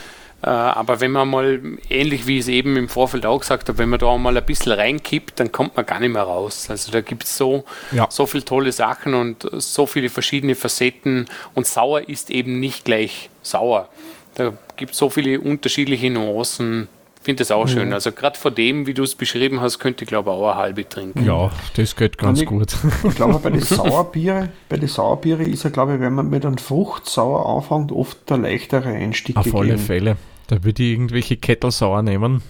[0.46, 3.88] aber wenn man mal, ähnlich wie ich es eben im Vorfeld auch gesagt habe, wenn
[3.88, 6.66] man da mal ein bisschen reinkippt, dann kommt man gar nicht mehr raus.
[6.68, 8.06] Also da gibt es so, ja.
[8.10, 13.30] so viele tolle Sachen und so viele verschiedene Facetten und sauer ist eben nicht gleich
[13.42, 13.88] sauer.
[14.34, 16.88] Da gibt es so viele unterschiedliche Nuancen.
[17.20, 17.68] Ich finde das auch mhm.
[17.68, 17.92] schön.
[17.94, 20.86] Also gerade vor dem, wie du es beschrieben hast, könnte ich glaube auch eine halbe
[20.86, 21.24] trinken.
[21.24, 22.76] Ja, das geht ganz ich, gut.
[23.02, 26.44] Ich glaube, bei den Sauerbiere, bei den Sauerbiere ist ja, glaube ich, wenn man mit
[26.44, 29.62] einem Fruchtsauer anfängt, oft der leichtere Einstieg Auf gegeben.
[29.62, 30.16] alle Fälle.
[30.46, 32.42] Da würde ich irgendwelche Kettelsauer nehmen.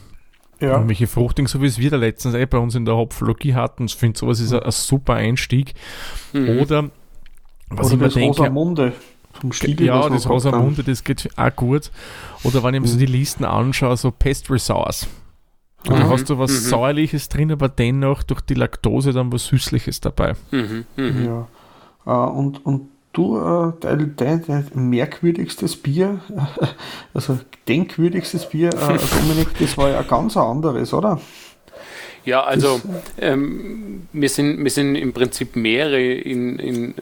[0.60, 0.72] Ja.
[0.72, 3.86] Irgendwelche Fruchting, so wie es wir da letztens eh bei uns in der Hopflogie hatten.
[3.86, 5.74] Ich finde, sowas ist ein, ein, super Einstieg.
[6.32, 6.60] Mhm.
[6.60, 6.90] Oder,
[7.68, 8.38] was Oder ich mir das denke.
[8.38, 8.92] Rosamunde
[9.32, 9.88] vom Stiegel.
[9.88, 11.90] Ja, das Rosamunde, das geht auch gut.
[12.44, 12.92] Oder wenn ich mir mhm.
[12.92, 15.06] so die Listen anschaue, so Pastry Sauce.
[15.86, 16.68] Und dann hast du was mhm.
[16.68, 20.34] Säuerliches drin, aber dennoch durch die Laktose dann was Süßliches dabei.
[20.50, 20.86] Mhm.
[20.96, 21.24] Mhm.
[21.26, 21.48] Ja.
[22.06, 26.20] Uh, und, und du, uh, dein, dein, dein, merkwürdigstes Bier,
[27.14, 28.78] also denkwürdigstes Bier, uh,
[29.18, 31.20] Dominik, das war ja ganz anderes, oder?
[32.24, 32.80] Ja, also
[33.18, 36.94] ähm, wir, sind, wir sind im Prinzip mehrere in, in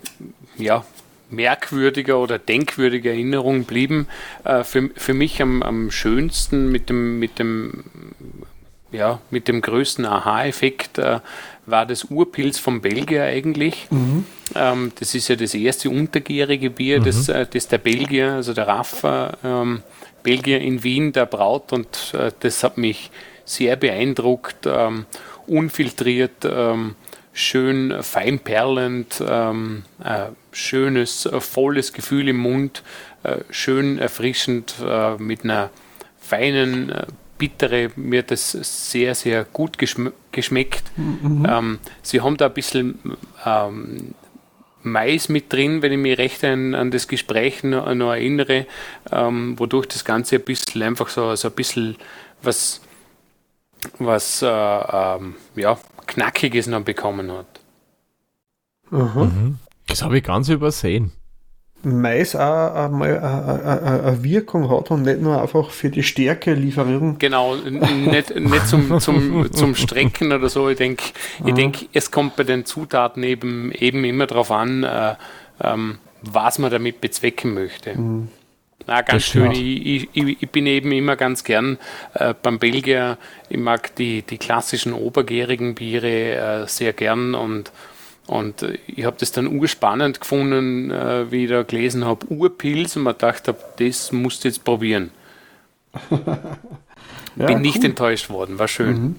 [0.56, 0.84] ja,
[1.30, 4.06] merkwürdiger oder denkwürdiger Erinnerung blieben.
[4.44, 7.84] Äh, für, für mich am, am schönsten mit dem, mit dem,
[8.90, 11.20] ja, mit dem größten Aha-Effekt äh,
[11.66, 13.86] war das Urpilz vom Belgier eigentlich.
[13.90, 14.24] Mhm.
[14.54, 17.04] Ähm, das ist ja das erste untergärige Bier, mhm.
[17.04, 19.82] das, äh, das der Belgier, also der Raffa, ähm,
[20.22, 23.10] Belgier in Wien, der braut und äh, das hat mich
[23.44, 25.06] sehr beeindruckt, ähm,
[25.46, 26.94] unfiltriert, ähm,
[27.32, 32.82] schön feinperlend, ähm, äh, schönes, äh, volles Gefühl im Mund,
[33.22, 35.70] äh, schön erfrischend äh, mit einer
[36.20, 36.92] feinen,
[37.42, 40.84] bittere, mir hat das sehr, sehr gut geschm geschmeckt.
[40.96, 41.44] Mhm.
[41.48, 43.00] Ähm, sie haben da ein bisschen
[43.44, 44.14] ähm,
[44.84, 48.66] Mais mit drin, wenn ich mich recht an, an das Gespräch noch, noch erinnere,
[49.10, 51.96] ähm, wodurch das Ganze ein bisschen einfach so, so ein bisschen
[52.42, 52.80] was,
[53.98, 55.76] was äh, ähm, ja,
[56.06, 57.60] Knackiges noch bekommen hat.
[58.90, 59.58] Mhm.
[59.88, 61.10] Das habe ich ganz übersehen.
[61.84, 67.18] Mais auch einmal eine Wirkung hat und nicht nur einfach für die Stärke lieferieren.
[67.18, 70.68] Genau, nicht, nicht zum, zum, zum Strecken oder so.
[70.68, 71.04] Ich denke,
[71.44, 75.14] ich denk, es kommt bei den Zutaten eben, eben immer darauf an, äh,
[75.62, 77.98] ähm, was man damit bezwecken möchte.
[77.98, 78.28] Mhm.
[78.86, 79.52] Na, ganz schön.
[79.52, 81.78] Ich, ich, ich, bin eben immer ganz gern
[82.14, 83.18] äh, beim Belgier.
[83.48, 87.70] Ich mag die, die klassischen obergärigen Biere äh, sehr gern und
[88.26, 92.96] und äh, ich habe das dann urspannend gefunden, äh, wie ich da gelesen habe, Urpilz
[92.96, 95.10] und mir gedacht habe, das musst du jetzt probieren.
[97.36, 99.02] ja, Bin nicht enttäuscht worden, war schön.
[99.02, 99.16] Mhm.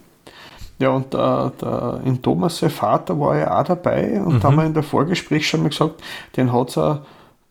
[0.80, 4.39] Ja, und der, der, in Thomas, sein Vater, war ja auch dabei und mhm.
[4.39, 6.01] da haben wir in der Vorgespräch schon mal gesagt,
[6.36, 6.99] den hat es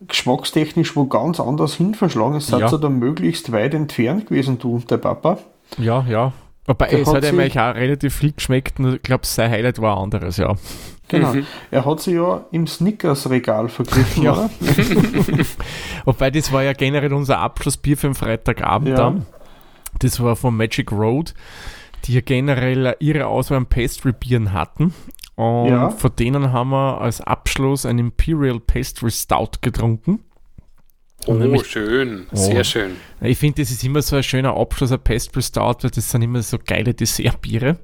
[0.09, 2.35] geschmackstechnisch wo ganz anders hin verschlagen.
[2.35, 2.69] Es ja.
[2.69, 5.39] seid da möglichst weit entfernt gewesen, du und der Papa.
[5.79, 6.33] Ja, ja.
[6.67, 9.81] Wobei, es hat, hat ihm eigentlich auch relativ viel geschmeckt und ich glaube, sein Highlight
[9.81, 10.55] war anderes, ja.
[11.13, 11.35] Genau.
[11.35, 11.47] Mhm.
[11.71, 14.51] Er hat sich ja im Snickers-Regal vergriffen, ja.
[16.05, 18.97] Wobei, das war ja generell unser Abschlussbier für den Freitagabend ja.
[18.97, 19.27] dann.
[19.99, 21.35] Das war von Magic Road,
[22.05, 24.95] die ja generell ihre Auswahl an Pastry-Bieren hatten.
[25.35, 25.91] Und ja.
[25.91, 30.21] von denen haben wir als Abschluss ein Imperial Pastry Stout getrunken.
[31.27, 32.97] Oh, nämlich, schön, oh, sehr schön.
[33.21, 36.23] Ich finde, das ist immer so ein schöner Abschluss, ein Pastry Stout, weil das sind
[36.23, 37.79] immer so geile Dessertbiere.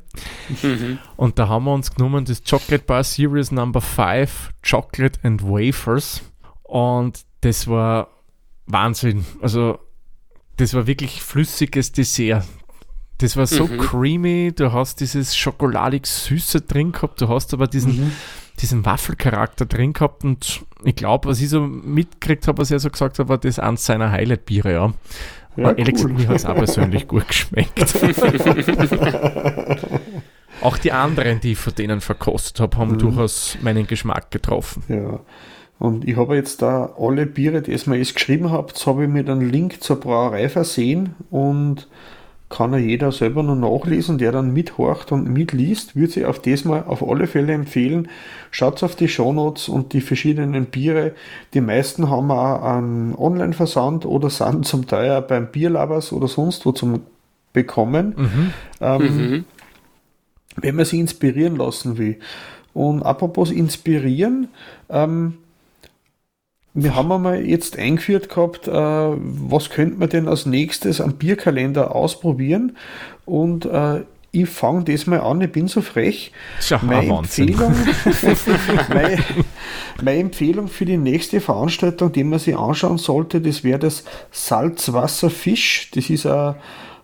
[0.63, 0.99] Mhm.
[1.17, 6.23] Und da haben wir uns genommen das Chocolate Bar Series Number 5 Chocolate and Wafers.
[6.65, 8.09] Und das war
[8.67, 9.25] Wahnsinn.
[9.41, 9.79] Also,
[10.57, 12.45] das war wirklich flüssiges Dessert.
[13.19, 13.79] Das war so mhm.
[13.79, 18.13] creamy, du hast dieses schokoladig Süße drin gehabt, du hast aber diesen, mhm.
[18.61, 22.91] diesen Waffelcharakter drin gehabt und ich glaube, was ich so mitgekriegt habe, was er so
[22.91, 24.93] gesagt hat, war das eins seiner Highlight-Biere, ja.
[25.57, 26.13] ja ehrlich cool.
[26.13, 27.79] gesagt, mir hat es auch persönlich gut geschmeckt.
[30.63, 32.99] auch die anderen, die ich von denen verkostet habe, haben mhm.
[32.99, 34.85] durchaus meinen Geschmack getroffen.
[34.89, 35.21] Ja.
[35.79, 39.11] Und ich habe jetzt da alle Biere, die ihr mir jetzt geschrieben habt, habe ich
[39.11, 41.89] mir den Link zur Brauerei versehen und
[42.51, 46.65] kann ja jeder selber noch nachlesen, der dann mithorcht und mitliest, würde ich auf das
[46.65, 48.09] mal auf alle Fälle empfehlen.
[48.51, 51.13] Schaut auf die Shownotes und die verschiedenen Biere.
[51.53, 56.65] Die meisten haben auch einen Online-Versand oder sind zum Teil auch beim Bierlabers oder sonst
[56.65, 57.01] wo zum
[57.53, 58.53] Bekommen, mhm.
[58.81, 59.45] Ähm, mhm.
[60.57, 62.19] wenn man sich inspirieren lassen will.
[62.73, 64.49] Und apropos inspirieren,
[64.89, 65.39] ähm,
[66.83, 71.95] wir haben einmal jetzt eingeführt gehabt, äh, was könnte man denn als nächstes am Bierkalender
[71.95, 72.77] ausprobieren
[73.25, 76.33] und äh, ich fange das mal an, ich bin so frech.
[76.69, 77.75] Ja, meine, Empfehlung,
[78.89, 79.19] meine,
[80.03, 85.91] meine, Empfehlung für die nächste Veranstaltung, die man sich anschauen sollte, das wäre das Salzwasserfisch.
[85.95, 86.57] Das ist ein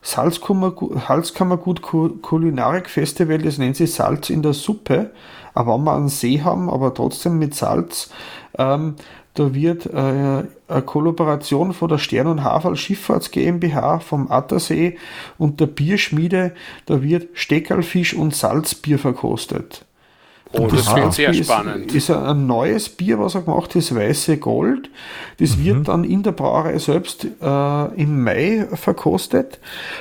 [0.02, 5.10] Salzkammergut Kulinarik Festival, das nennt sich Salz in der Suppe.
[5.54, 8.10] Aber wenn wir einen See haben, aber trotzdem mit Salz,
[8.58, 8.96] ähm,
[9.34, 14.96] da wird äh, eine Kollaboration von der Stern- und Haferl Schifffahrts GmbH vom Attersee
[15.38, 16.54] und der Bierschmiede,
[16.86, 19.84] da wird Steckerlfisch und Salzbier verkostet.
[20.58, 21.86] Oh, das, das klingt sehr spannend.
[21.86, 24.90] Ist, ist ein neues Bier, was er gemacht hat, das Weiße Gold.
[25.38, 25.64] Das mhm.
[25.64, 29.58] wird dann in der Brauerei selbst äh, im Mai verkostet,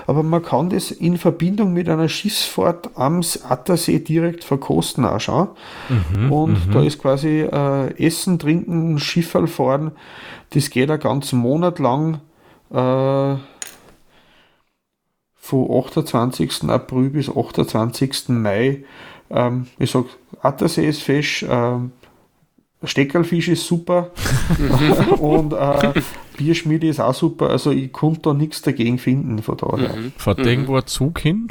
[0.08, 5.50] aber man kann das in Verbindung mit einer Schiffsfahrt am Attersee direkt verkosten auch schon.
[5.90, 6.32] Mhm.
[6.32, 6.72] Und mhm.
[6.72, 9.92] da ist quasi äh, Essen, Trinken, Schifferl fahren.
[10.52, 12.20] Das geht einen ganzen Monat lang.
[12.72, 13.36] Äh,
[15.44, 16.70] von 28.
[16.70, 18.30] April bis 28.
[18.30, 18.86] Mai.
[19.34, 20.06] Ähm, ich sag,
[20.42, 21.92] Attersee ist fesch, ähm,
[22.84, 24.12] Steckerlfisch ist super
[25.20, 25.94] und äh,
[26.38, 27.50] Bierschmiede ist auch super.
[27.50, 29.96] Also ich konnte da nichts dagegen finden von daher.
[29.96, 30.12] Mhm.
[30.18, 30.46] Fährt mhm.
[30.46, 31.48] irgendwo ein Zug hin?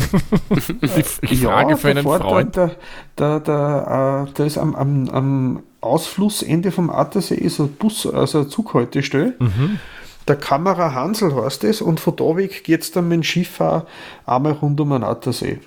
[0.80, 2.56] ich, ich ja, frage für einen Freund.
[2.56, 2.76] Der,
[3.18, 8.38] der, der, äh, der ist am, am, am Ausflussende vom Attersee ist ein Bus, also
[8.38, 9.34] eine Zughaltestelle.
[9.38, 9.78] Mhm.
[10.26, 13.60] Der Kamera Hansel heißt es und von da weg geht es dann mit dem Schiff
[13.60, 13.86] auch
[14.24, 15.60] einmal rund um den Attersee.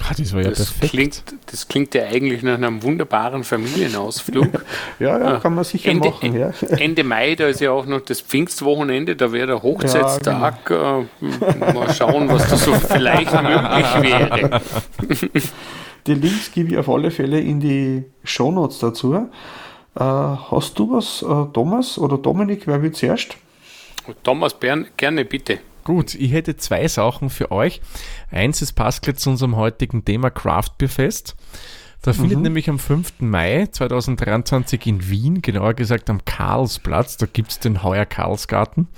[0.00, 0.92] Ah, das war ja das perfekt.
[0.92, 4.64] Klingt, das klingt ja eigentlich nach einem wunderbaren Familienausflug.
[4.98, 6.38] ja, ja, kann man sicher Ende, machen.
[6.38, 6.52] Ja.
[6.78, 10.70] Ende Mai, da ist ja auch noch das Pfingstwochenende, da wäre der Hochzeitstag.
[10.70, 11.46] Ja, genau.
[11.46, 14.60] äh, mal schauen, was da so vielleicht möglich wäre.
[16.06, 19.14] Die Links gebe ich auf alle Fälle in die Shownotes dazu.
[19.14, 19.28] Äh,
[19.98, 23.36] hast du was, äh, Thomas oder Dominik, wer will zuerst?
[24.22, 25.58] Thomas Bern, gerne bitte.
[25.88, 27.80] Gut, ich hätte zwei Sachen für euch.
[28.30, 31.34] Eins ist passt gleich zu unserem heutigen Thema Craft Beer Fest.
[32.02, 32.42] Da findet mhm.
[32.42, 33.20] nämlich am 5.
[33.20, 38.88] Mai 2023 in Wien, genauer gesagt am Karlsplatz, da gibt es den Heuer Karlsgarten,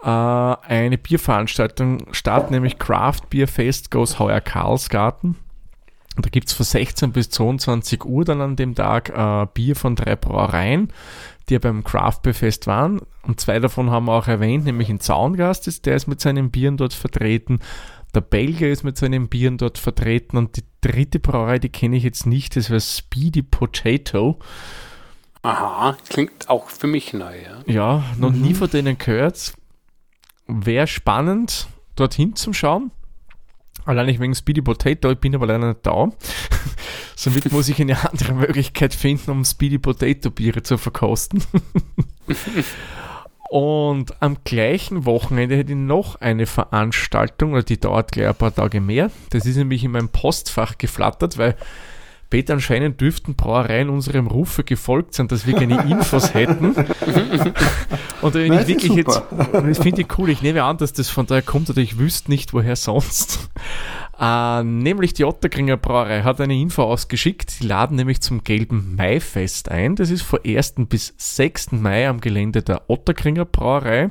[0.00, 5.34] äh, eine Bierveranstaltung statt, nämlich Craft Beer Fest Goes Heuer Karlsgarten.
[6.18, 9.96] Da gibt es von 16 bis 22 Uhr dann an dem Tag äh, Bier von
[9.96, 10.92] drei Brauereien
[11.48, 13.00] die ja beim Craft Beer Fest waren.
[13.22, 16.50] Und zwei davon haben wir auch erwähnt, nämlich in Zaungast ist, der ist mit seinen
[16.50, 17.60] Bieren dort vertreten.
[18.14, 20.36] Der Belgier ist mit seinen Bieren dort vertreten.
[20.36, 24.38] Und die dritte Brauerei, die kenne ich jetzt nicht, das wäre Speedy Potato.
[25.42, 27.36] Aha, klingt auch für mich neu.
[27.66, 28.42] Ja, ja noch mhm.
[28.42, 29.54] nie von denen gehört.
[30.48, 32.90] Wäre spannend, dorthin zu schauen.
[33.86, 36.10] Allein ich wegen Speedy Potato, ich bin aber leider nicht da.
[37.16, 41.42] Somit muss ich eine andere Möglichkeit finden, um Speedy Potato Biere zu verkosten.
[43.48, 48.80] Und am gleichen Wochenende hätte ich noch eine Veranstaltung, die dauert gleich ein paar Tage
[48.80, 49.12] mehr.
[49.30, 51.54] Das ist nämlich in meinem Postfach geflattert, weil
[52.30, 56.74] Peter, anscheinend dürften Brauereien unserem Rufe gefolgt sein, dass wir keine Infos hätten.
[58.22, 59.22] Und wenn ich wirklich jetzt,
[59.52, 62.30] das finde ich cool, ich nehme an, dass das von daher kommt, oder ich wüsste
[62.30, 63.48] nicht, woher sonst.
[64.18, 67.60] Äh, nämlich die Otterkringer Brauerei hat eine Info ausgeschickt.
[67.60, 69.94] Die laden nämlich zum gelben Maifest ein.
[69.94, 70.74] Das ist von 1.
[70.88, 71.72] bis 6.
[71.72, 74.10] Mai am Gelände der Otterkringer Brauerei.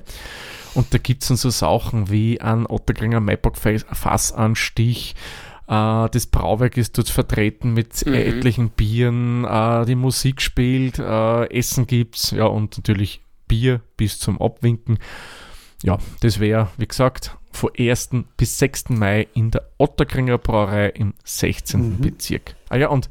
[0.76, 6.78] Und da gibt es dann so Sachen wie ein Otterkringer Maibock Fassanstich, äh, das Brauwerk
[6.78, 8.13] ist dort vertreten mit mhm.
[8.13, 14.41] etlichen Bieren, äh, die Musik spielt, äh, Essen gibt's, ja, und natürlich Bier bis zum
[14.41, 14.99] Abwinken.
[15.84, 18.09] Ja, das wäre, wie gesagt, von 1.
[18.38, 18.89] bis 6.
[18.89, 21.80] Mai in der Otterkringer Brauerei im 16.
[21.80, 22.01] Mhm.
[22.01, 22.55] Bezirk.
[22.70, 23.09] Ah ja, und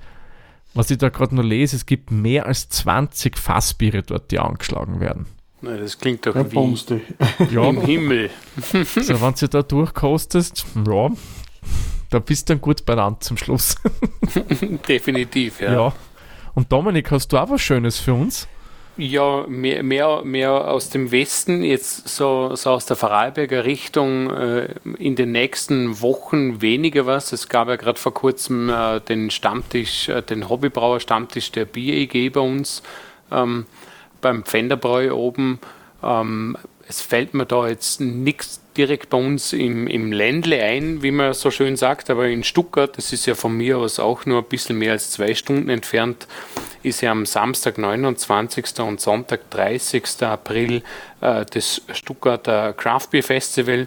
[0.75, 5.01] was ich da gerade noch lese, es gibt mehr als 20 Fassbiere dort, die angeschlagen
[5.01, 5.27] werden.
[5.61, 7.69] Na, das klingt doch ja, wie ja.
[7.69, 8.31] im Himmel.
[8.57, 11.11] so, wenn du da durchkostest, ja,
[12.15, 13.75] da bist du dann gut benannt zum Schluss.
[14.89, 15.73] Definitiv, ja.
[15.73, 15.93] ja.
[16.55, 18.47] Und Dominik, hast du auch was Schönes für uns?
[18.97, 24.69] Ja, mehr, mehr, mehr aus dem Westen, jetzt so, so aus der Vorarlberger Richtung äh,
[24.99, 27.33] in den nächsten Wochen weniger was.
[27.33, 32.33] Es gab ja gerade vor kurzem äh, den Stammtisch, äh, den Hobbybrauer Stammtisch der BEG
[32.33, 32.85] bei uns
[33.33, 33.67] ähm,
[34.21, 35.59] beim Pfänderbräu oben.
[36.01, 36.57] Ähm,
[36.87, 41.33] es fällt mir da jetzt nichts direkt bei uns im, im Ländle ein, wie man
[41.33, 44.49] so schön sagt, aber in Stuttgart, das ist ja von mir aus auch nur ein
[44.49, 46.27] bisschen mehr als zwei Stunden entfernt,
[46.83, 48.81] ist ja am Samstag, 29.
[48.81, 50.23] und Sonntag, 30.
[50.23, 50.83] April
[51.21, 53.87] äh, das Stuttgarter Craft Beer Festival.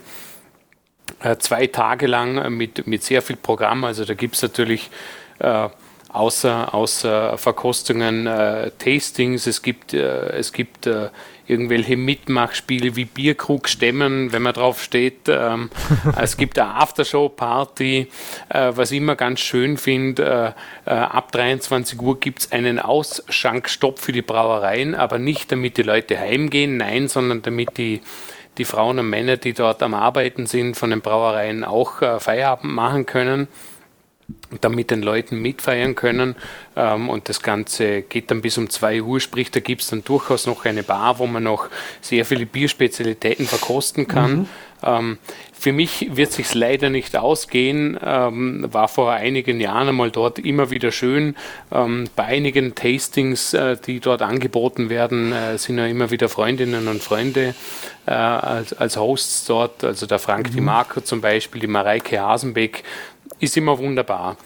[1.22, 4.90] Äh, zwei Tage lang mit, mit sehr viel Programm, also da gibt es natürlich
[5.40, 5.70] äh,
[6.10, 11.10] außer, außer Verkostungen äh, Tastings, es gibt, äh, es gibt äh,
[11.48, 15.28] irgendwelche Mitmachspiele wie Bierkrug stemmen, wenn man drauf steht.
[15.28, 15.70] Ähm,
[16.22, 18.08] es gibt eine Aftershow-Party,
[18.50, 20.56] äh, was ich immer ganz schön finde.
[20.86, 25.78] Äh, äh, ab 23 Uhr gibt es einen Ausschankstopp für die Brauereien, aber nicht damit
[25.78, 28.02] die Leute heimgehen, nein, sondern damit die
[28.58, 32.74] die Frauen und Männer, die dort am Arbeiten sind, von den Brauereien auch äh, Feierabend
[32.74, 33.48] machen können
[34.62, 36.36] damit den Leuten mitfeiern können.
[36.76, 40.04] Ähm, und das Ganze geht dann bis um 2 Uhr, sprich, da gibt es dann
[40.04, 41.70] durchaus noch eine Bar, wo man noch
[42.02, 44.32] sehr viele Bierspezialitäten verkosten kann.
[44.32, 44.48] Mhm.
[44.84, 45.18] Ähm,
[45.54, 47.98] für mich wird sich leider nicht ausgehen.
[48.04, 51.36] Ähm, war vor einigen Jahren einmal dort immer wieder schön.
[51.72, 56.88] Ähm, bei einigen Tastings, äh, die dort angeboten werden, äh, sind ja immer wieder Freundinnen
[56.88, 57.56] und Freunde
[58.06, 59.84] äh, als, als Hosts dort.
[59.84, 60.54] Also der Frank mhm.
[60.54, 62.84] Di Marco zum Beispiel, die Mareike Hasenbeck,
[63.40, 64.38] ist immer wunderbar.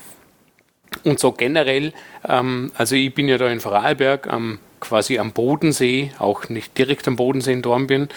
[1.03, 1.93] Und so generell,
[2.27, 7.07] ähm, also ich bin ja da in Vorarlberg, ähm, quasi am Bodensee, auch nicht direkt
[7.07, 8.09] am Bodensee in Dornbirn.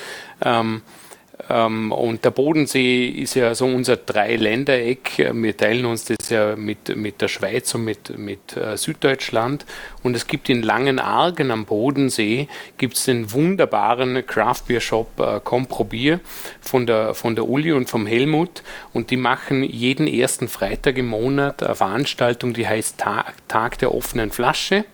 [0.43, 0.83] Ähm,
[1.49, 5.31] und der Bodensee ist ja so unser Dreiländereck.
[5.33, 9.67] Wir teilen uns das ja mit, mit der Schweiz und mit, mit äh, Süddeutschland.
[10.03, 16.21] Und es gibt in Langenargen am Bodensee gibt's den wunderbaren Craft Beer Shop äh, Comprobier
[16.61, 18.63] von der, von der Uli und vom Helmut.
[18.93, 23.95] Und die machen jeden ersten Freitag im Monat eine Veranstaltung, die heißt Tag, Tag der
[23.95, 24.85] offenen Flasche.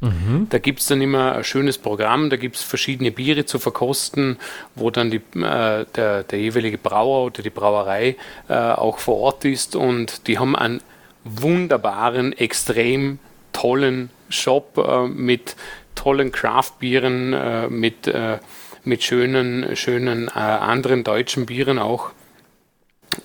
[0.00, 0.46] Mhm.
[0.48, 4.38] Da gibt es dann immer ein schönes Programm, da gibt es verschiedene Biere zu verkosten,
[4.74, 8.16] wo dann die, äh, der, der, jeweilige Brauer oder die Brauerei
[8.48, 10.80] äh, auch vor Ort ist und die haben einen
[11.24, 13.18] wunderbaren, extrem
[13.52, 15.54] tollen Shop äh, mit
[15.94, 18.38] tollen Craft-Bieren, äh, mit, äh,
[18.84, 22.12] mit schönen, schönen äh, anderen deutschen Bieren auch.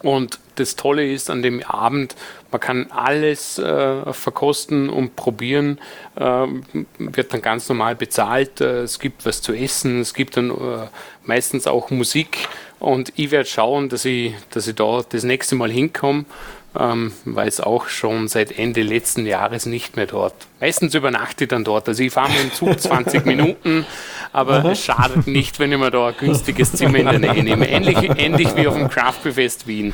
[0.01, 2.15] Und das Tolle ist an dem Abend,
[2.51, 5.79] man kann alles äh, verkosten und probieren,
[6.15, 6.47] äh,
[6.97, 8.61] wird dann ganz normal bezahlt.
[8.61, 10.87] Äh, es gibt was zu essen, es gibt dann äh,
[11.23, 12.47] meistens auch Musik.
[12.79, 16.25] Und ich werde schauen, dass ich, dass ich da das nächste Mal hinkomme
[16.77, 20.35] ähm, war es auch schon seit Ende letzten Jahres nicht mehr dort.
[20.59, 21.87] Meistens übernachte ich dann dort.
[21.87, 23.85] Also ich fahre mit dem Zug 20 Minuten,
[24.33, 24.71] aber Aha.
[24.71, 27.69] es schadet nicht, wenn ich mir da ein günstiges Zimmer in der Nähe nehme.
[27.69, 29.93] Ähnlich, ähnlich wie auf dem Craft Fest Wien.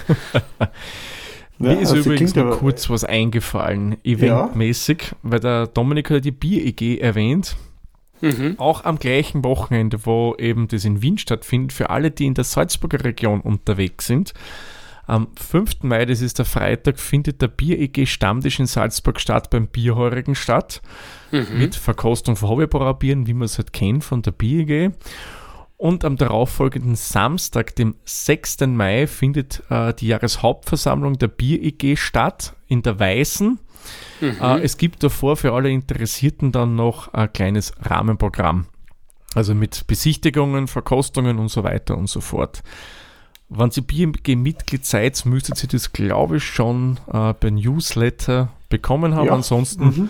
[1.58, 5.18] Mir ist also übrigens noch kurz was eingefallen, eventmäßig, ja.
[5.22, 7.56] weil der Dominik hat die Bier-EG erwähnt.
[8.22, 8.56] Mhm.
[8.58, 12.44] Auch am gleichen Wochenende, wo eben das in Wien stattfindet, für alle, die in der
[12.44, 14.34] Salzburger Region unterwegs sind,
[15.12, 15.84] am 5.
[15.84, 20.82] Mai, das ist der Freitag, findet der Bier-EG Stammtisch in Salzburg statt beim Bierheurigen statt.
[21.32, 21.47] Mhm.
[21.57, 24.91] Mit Verkostung von Hobbybrauerbieren, wie man es halt kennt von der Bier-EG.
[25.76, 28.62] Und am darauffolgenden Samstag, dem 6.
[28.68, 33.59] Mai, findet äh, die Jahreshauptversammlung der Bier-EG statt in der Weißen.
[34.22, 34.38] Mhm.
[34.39, 38.68] Äh, es gibt davor für alle Interessierten dann noch ein kleines Rahmenprogramm.
[39.34, 42.64] Also mit Besichtigungen, Verkostungen und so weiter und so fort.
[43.54, 49.28] Wenn Sie BMG-Mitglied seid, müsstet Sie das, glaube ich, schon äh, bei Newsletter bekommen haben.
[49.28, 49.34] Ja.
[49.34, 50.10] Ansonsten mhm.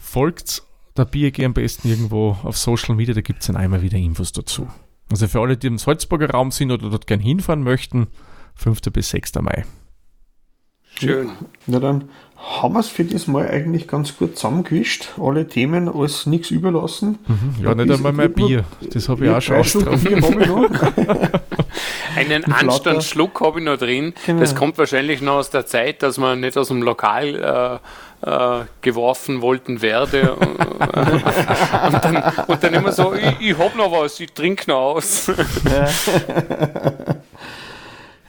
[0.00, 0.62] folgt
[0.96, 4.32] der BMG am besten irgendwo auf Social Media, da gibt es dann einmal wieder Infos
[4.32, 4.68] dazu.
[5.10, 8.06] Also für alle, die im Salzburger Raum sind oder dort gern hinfahren möchten,
[8.54, 8.80] 5.
[8.90, 9.34] bis 6.
[9.42, 9.66] Mai.
[11.06, 11.30] Schön.
[11.66, 15.10] Na dann haben wir es für das Mal eigentlich ganz gut zusammengewischt.
[15.20, 17.18] Alle Themen, alles nichts überlassen.
[17.26, 18.64] Mhm, ja, nicht einmal mein Bier.
[18.92, 20.68] Das habe ich auch schon ausgetragen.
[22.16, 24.12] Einen Anstandsschluck habe ich noch drin.
[24.26, 24.40] Genau.
[24.40, 27.80] Das kommt wahrscheinlich noch aus der Zeit, dass man nicht aus dem Lokal
[28.22, 30.34] äh, äh, geworfen wollten werde.
[30.34, 35.30] und, dann, und dann immer so, ich, ich habe noch was, ich trinke noch aus.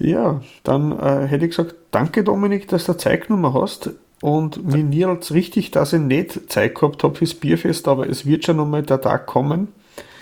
[0.03, 3.91] Ja, dann äh, hätte ich gesagt, danke Dominik, dass du Zeit genommen hast.
[4.21, 8.45] Und mir niert richtig, dass ich nicht Zeit gehabt habe fürs Bierfest, aber es wird
[8.45, 9.69] schon nochmal der Tag kommen.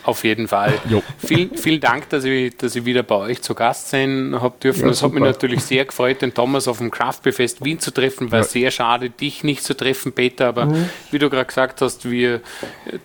[0.03, 0.73] Auf jeden Fall.
[1.19, 4.89] Vielen, vielen Dank, dass ich, dass ich wieder bei euch zu Gast sein habe dürfen.
[4.89, 7.79] Es ja, hat mich natürlich sehr gefreut, den Thomas auf dem Craft Beer Fest Wien
[7.79, 8.31] zu treffen.
[8.31, 8.43] War ja.
[8.43, 10.47] sehr schade, dich nicht zu treffen, Peter.
[10.47, 10.89] Aber mhm.
[11.11, 12.41] wie du gerade gesagt hast, wir,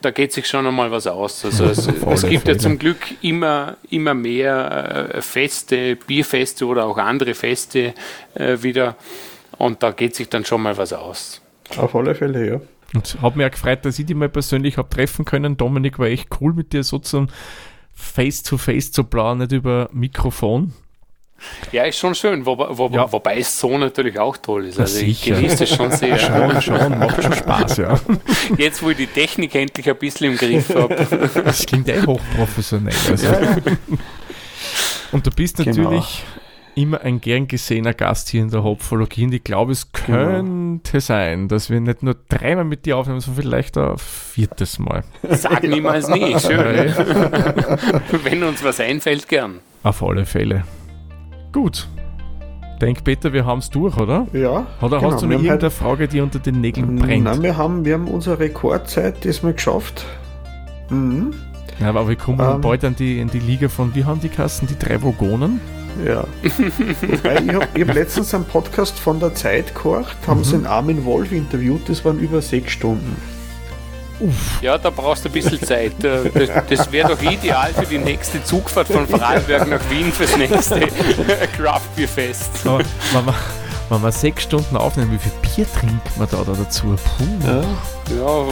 [0.01, 1.44] da geht sich schon einmal was aus.
[1.44, 6.97] Also es, es gibt ja zum Glück immer, immer mehr äh, Feste, Bierfeste oder auch
[6.97, 7.92] andere Feste
[8.34, 8.97] äh, wieder.
[9.59, 11.42] Und da geht sich dann schon mal was aus.
[11.76, 12.61] Auf alle Fälle, ja.
[12.95, 15.57] Und habe mich auch gefreut, dass ich dich mal persönlich habe treffen können.
[15.57, 17.28] Dominik war echt cool mit dir sozusagen
[17.95, 20.72] face-to-face zu planen, nicht über Mikrofon.
[21.70, 23.11] Ja, ist schon schön, wo, wo, ja.
[23.12, 24.80] wobei es so natürlich auch toll ist.
[24.80, 26.18] Also ich genieße es schon sehr.
[26.18, 28.01] schon, schon, macht schon Spaß, ja.
[28.59, 30.95] Jetzt, wo ich die Technik endlich ein bisschen im Griff habe.
[31.45, 32.95] Das klingt eh hochprofessionell.
[33.11, 33.26] Also.
[33.26, 33.57] Ja.
[35.12, 35.70] Und du bist genau.
[35.70, 36.45] natürlich genau
[36.76, 40.18] immer ein gern gesehener Gast hier in der Hopfologie und ich glaube, es genau.
[40.18, 41.00] könnte genau.
[41.00, 45.02] sein, dass wir nicht nur dreimal mit dir aufnehmen, sondern vielleicht ein viertes Mal.
[45.28, 46.94] Sag niemals nie, schön.
[48.24, 49.60] Wenn uns was einfällt, gern.
[49.82, 50.64] Auf alle Fälle.
[51.52, 51.88] Gut.
[52.80, 54.26] Denk Peter, wir haben es durch, oder?
[54.34, 54.66] Ja.
[54.82, 55.12] Oder genau.
[55.12, 57.24] hast du noch irgendeine halt Frage, die unter den Nägeln brennt?
[57.24, 60.04] Nein, wir haben, wir haben unsere Rekordzeit diesmal geschafft.
[60.90, 61.32] Mhm.
[61.80, 64.28] Ja, aber wir kommen ähm, bald an die, in die Liga von, wie haben die
[64.28, 65.60] Kassen, die drei Vogonen?
[66.05, 66.24] Ja.
[67.01, 70.44] Wobei, ich habe hab letztens einen Podcast von der Zeit gehört, haben mhm.
[70.44, 73.16] sie einen Armin Wolf interviewt, das waren über sechs Stunden.
[74.18, 74.62] Uff.
[74.62, 76.03] Ja, da brauchst du ein bisschen Zeit.
[76.03, 80.36] Äh, das, das wäre doch ideal für die nächste Zugfahrt von Vorarlberg nach Wien fürs
[80.36, 80.80] nächste
[81.57, 82.51] Craft Beer Fest.
[82.62, 83.34] So, wenn, wir,
[83.90, 86.86] wenn wir sechs Stunden aufnehmen, wie viel Bier trinkt man da, da dazu?
[86.86, 87.47] Puh.
[87.47, 87.61] Ja.
[88.16, 88.47] ja.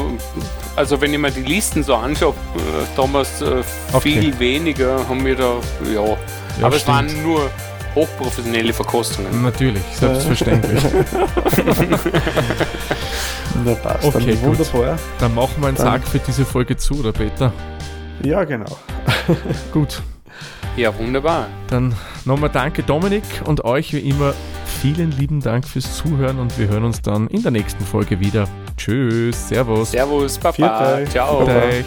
[0.77, 3.63] also wenn ich mir die Listen so anschaue, äh, Thomas, äh,
[4.01, 4.35] viel okay.
[4.39, 5.55] weniger haben wir da,
[5.95, 6.17] ja,
[6.59, 7.11] ja, Aber stimmt.
[7.11, 7.51] es waren nur
[7.95, 9.43] hochprofessionelle Verkostungen.
[9.43, 10.83] Natürlich, selbstverständlich.
[13.65, 14.93] Na passt, okay, dann wunderbar.
[14.93, 15.01] Gut.
[15.19, 17.53] Dann machen wir einen Sarg für diese Folge zu, oder Peter?
[18.23, 18.77] Ja, genau.
[19.73, 20.03] gut.
[20.77, 21.47] Ja, wunderbar.
[21.69, 21.95] Dann
[22.25, 24.35] nochmal danke Dominik und euch wie immer
[24.83, 28.49] vielen lieben Dank fürs Zuhören und wir hören uns dann in der nächsten Folge wieder.
[28.77, 29.93] Tschüss, Servus.
[29.93, 31.05] Servus, Papa.
[31.09, 31.47] Ciao.
[31.47, 31.87] Viert